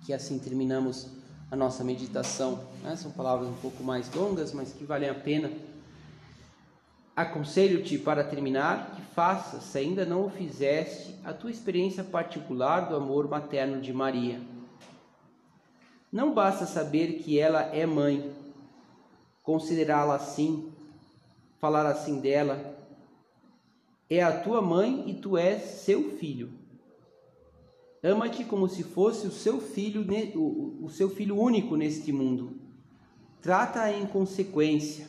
que 0.06 0.14
assim 0.14 0.38
terminamos 0.38 1.25
a 1.50 1.56
nossa 1.56 1.84
meditação. 1.84 2.64
Né? 2.84 2.96
São 2.96 3.12
palavras 3.12 3.48
um 3.48 3.56
pouco 3.56 3.84
mais 3.84 4.14
longas, 4.14 4.54
mas 4.54 4.74
que 4.74 4.84
valem 4.84 5.10
a 5.10 5.16
pena. 5.16 5.52
Aconselho-te, 7.16 7.98
para 7.98 8.24
terminar, 8.24 8.92
que 8.96 9.02
faças, 9.14 9.64
se 9.64 9.78
ainda 9.78 10.06
não 10.06 10.26
o 10.26 10.30
fizeste, 10.30 11.16
a 11.24 11.32
tua 11.32 11.50
experiência 11.50 12.04
particular 12.04 12.90
do 12.90 12.96
amor 12.96 13.30
materno 13.30 13.82
de 13.82 13.94
Maria. 13.94 14.42
Não 16.12 16.34
basta 16.34 16.66
saber 16.66 17.20
que 17.20 17.40
ela 17.40 17.62
é 17.62 17.86
mãe, 17.86 18.34
considerá-la 19.42 20.16
assim, 20.16 20.72
falar 21.60 21.86
assim 21.86 22.20
dela. 22.20 22.76
É 24.10 24.22
a 24.22 24.40
tua 24.40 24.62
mãe 24.62 25.10
e 25.10 25.14
tu 25.14 25.38
és 25.38 25.62
seu 25.62 26.18
filho. 26.18 26.65
Ama-te 28.06 28.46
como 28.46 28.70
se 28.70 28.84
fosse 28.84 29.26
o 29.26 29.32
seu 29.32 29.60
filho, 29.60 30.06
o 30.80 30.88
seu 30.92 31.10
filho 31.10 31.40
único 31.40 31.76
neste 31.76 32.12
mundo. 32.12 32.62
Trata-a 33.42 33.92
em 33.92 34.06
consequência. 34.06 35.08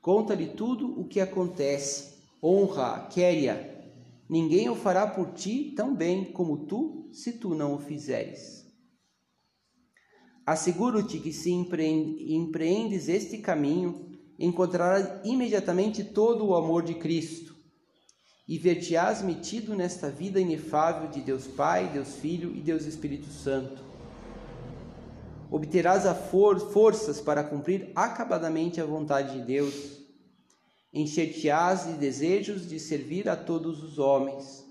Conta-lhe 0.00 0.48
tudo 0.48 1.00
o 1.00 1.06
que 1.06 1.20
acontece. 1.20 2.18
Honra, 2.42 3.06
quere-a. 3.08 3.56
Ninguém 4.28 4.68
o 4.68 4.74
fará 4.74 5.06
por 5.06 5.32
ti 5.32 5.72
tão 5.76 5.94
bem 5.94 6.32
como 6.32 6.66
tu, 6.66 7.08
se 7.12 7.34
tu 7.34 7.54
não 7.54 7.76
o 7.76 7.78
fizeres. 7.78 8.66
Asseguro-te 10.44 11.20
que 11.20 11.32
se 11.32 11.52
empreendes 11.52 13.08
este 13.08 13.38
caminho, 13.38 14.10
encontrarás 14.36 15.24
imediatamente 15.24 16.02
todo 16.02 16.46
o 16.46 16.56
amor 16.56 16.82
de 16.82 16.94
Cristo 16.96 17.47
e 18.48 18.56
ver-te-ás 18.56 19.20
metido 19.20 19.74
nesta 19.76 20.08
vida 20.08 20.40
inefável 20.40 21.10
de 21.10 21.20
Deus 21.20 21.46
Pai, 21.46 21.90
Deus 21.92 22.14
Filho 22.14 22.56
e 22.56 22.60
Deus 22.60 22.86
Espírito 22.86 23.26
Santo. 23.26 23.84
Obterás 25.50 26.06
a 26.06 26.14
for 26.14 26.58
forças 26.58 27.20
para 27.20 27.44
cumprir 27.44 27.92
acabadamente 27.94 28.80
a 28.80 28.86
vontade 28.86 29.38
de 29.38 29.44
Deus. 29.44 29.98
Encher-te-ás 30.94 31.86
de 31.86 31.92
desejos 31.94 32.66
de 32.66 32.80
servir 32.80 33.28
a 33.28 33.36
todos 33.36 33.82
os 33.82 33.98
homens. 33.98 34.64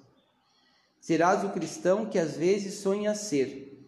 Serás 0.99 1.43
o 1.43 1.49
cristão 1.49 2.07
que 2.07 2.17
às 2.17 2.35
vezes 2.35 2.79
sonha 2.79 3.13
ser, 3.13 3.79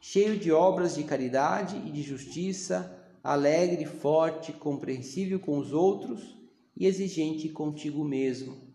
cheio 0.00 0.38
de 0.38 0.52
obras 0.52 0.94
de 0.94 1.02
caridade 1.02 1.76
e 1.84 1.90
de 1.90 2.02
justiça, 2.02 2.96
alegre, 3.22 3.84
forte, 3.86 4.52
compreensível 4.52 5.40
com 5.40 5.58
os 5.58 5.72
outros 5.72 6.38
e 6.76 6.86
exigente 6.86 7.48
contigo 7.48 8.04
mesmo 8.04 8.71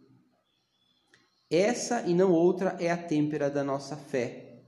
essa 1.49 2.01
e 2.01 2.13
não 2.13 2.31
outra 2.31 2.75
é 2.79 2.91
a 2.91 2.97
têmpera 2.97 3.49
da 3.49 3.63
nossa 3.63 3.95
fé. 3.95 4.59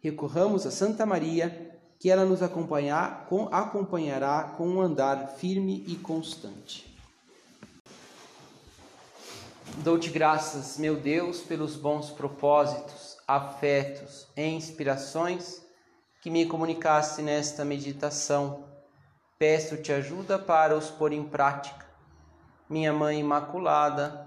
Recorramos 0.00 0.66
a 0.66 0.70
Santa 0.70 1.04
Maria, 1.04 1.78
que 1.98 2.10
ela 2.10 2.24
nos 2.24 2.42
acompanhar, 2.42 3.26
com, 3.26 3.48
acompanhará 3.52 4.54
com 4.56 4.68
um 4.68 4.80
andar 4.80 5.28
firme 5.36 5.84
e 5.86 5.96
constante. 5.96 6.96
Dou-te 9.78 10.10
graças, 10.10 10.78
meu 10.78 10.96
Deus, 10.96 11.40
pelos 11.40 11.76
bons 11.76 12.10
propósitos, 12.10 13.18
afetos 13.26 14.26
e 14.36 14.42
inspirações 14.42 15.60
que 16.22 16.30
me 16.30 16.46
comunicaste 16.46 17.20
nesta 17.20 17.64
meditação. 17.64 18.64
Peço-te 19.38 19.92
ajuda 19.92 20.38
para 20.38 20.76
os 20.76 20.88
pôr 20.88 21.12
em 21.12 21.24
prática. 21.24 21.84
Minha 22.68 22.92
Mãe 22.92 23.20
Imaculada, 23.20 24.26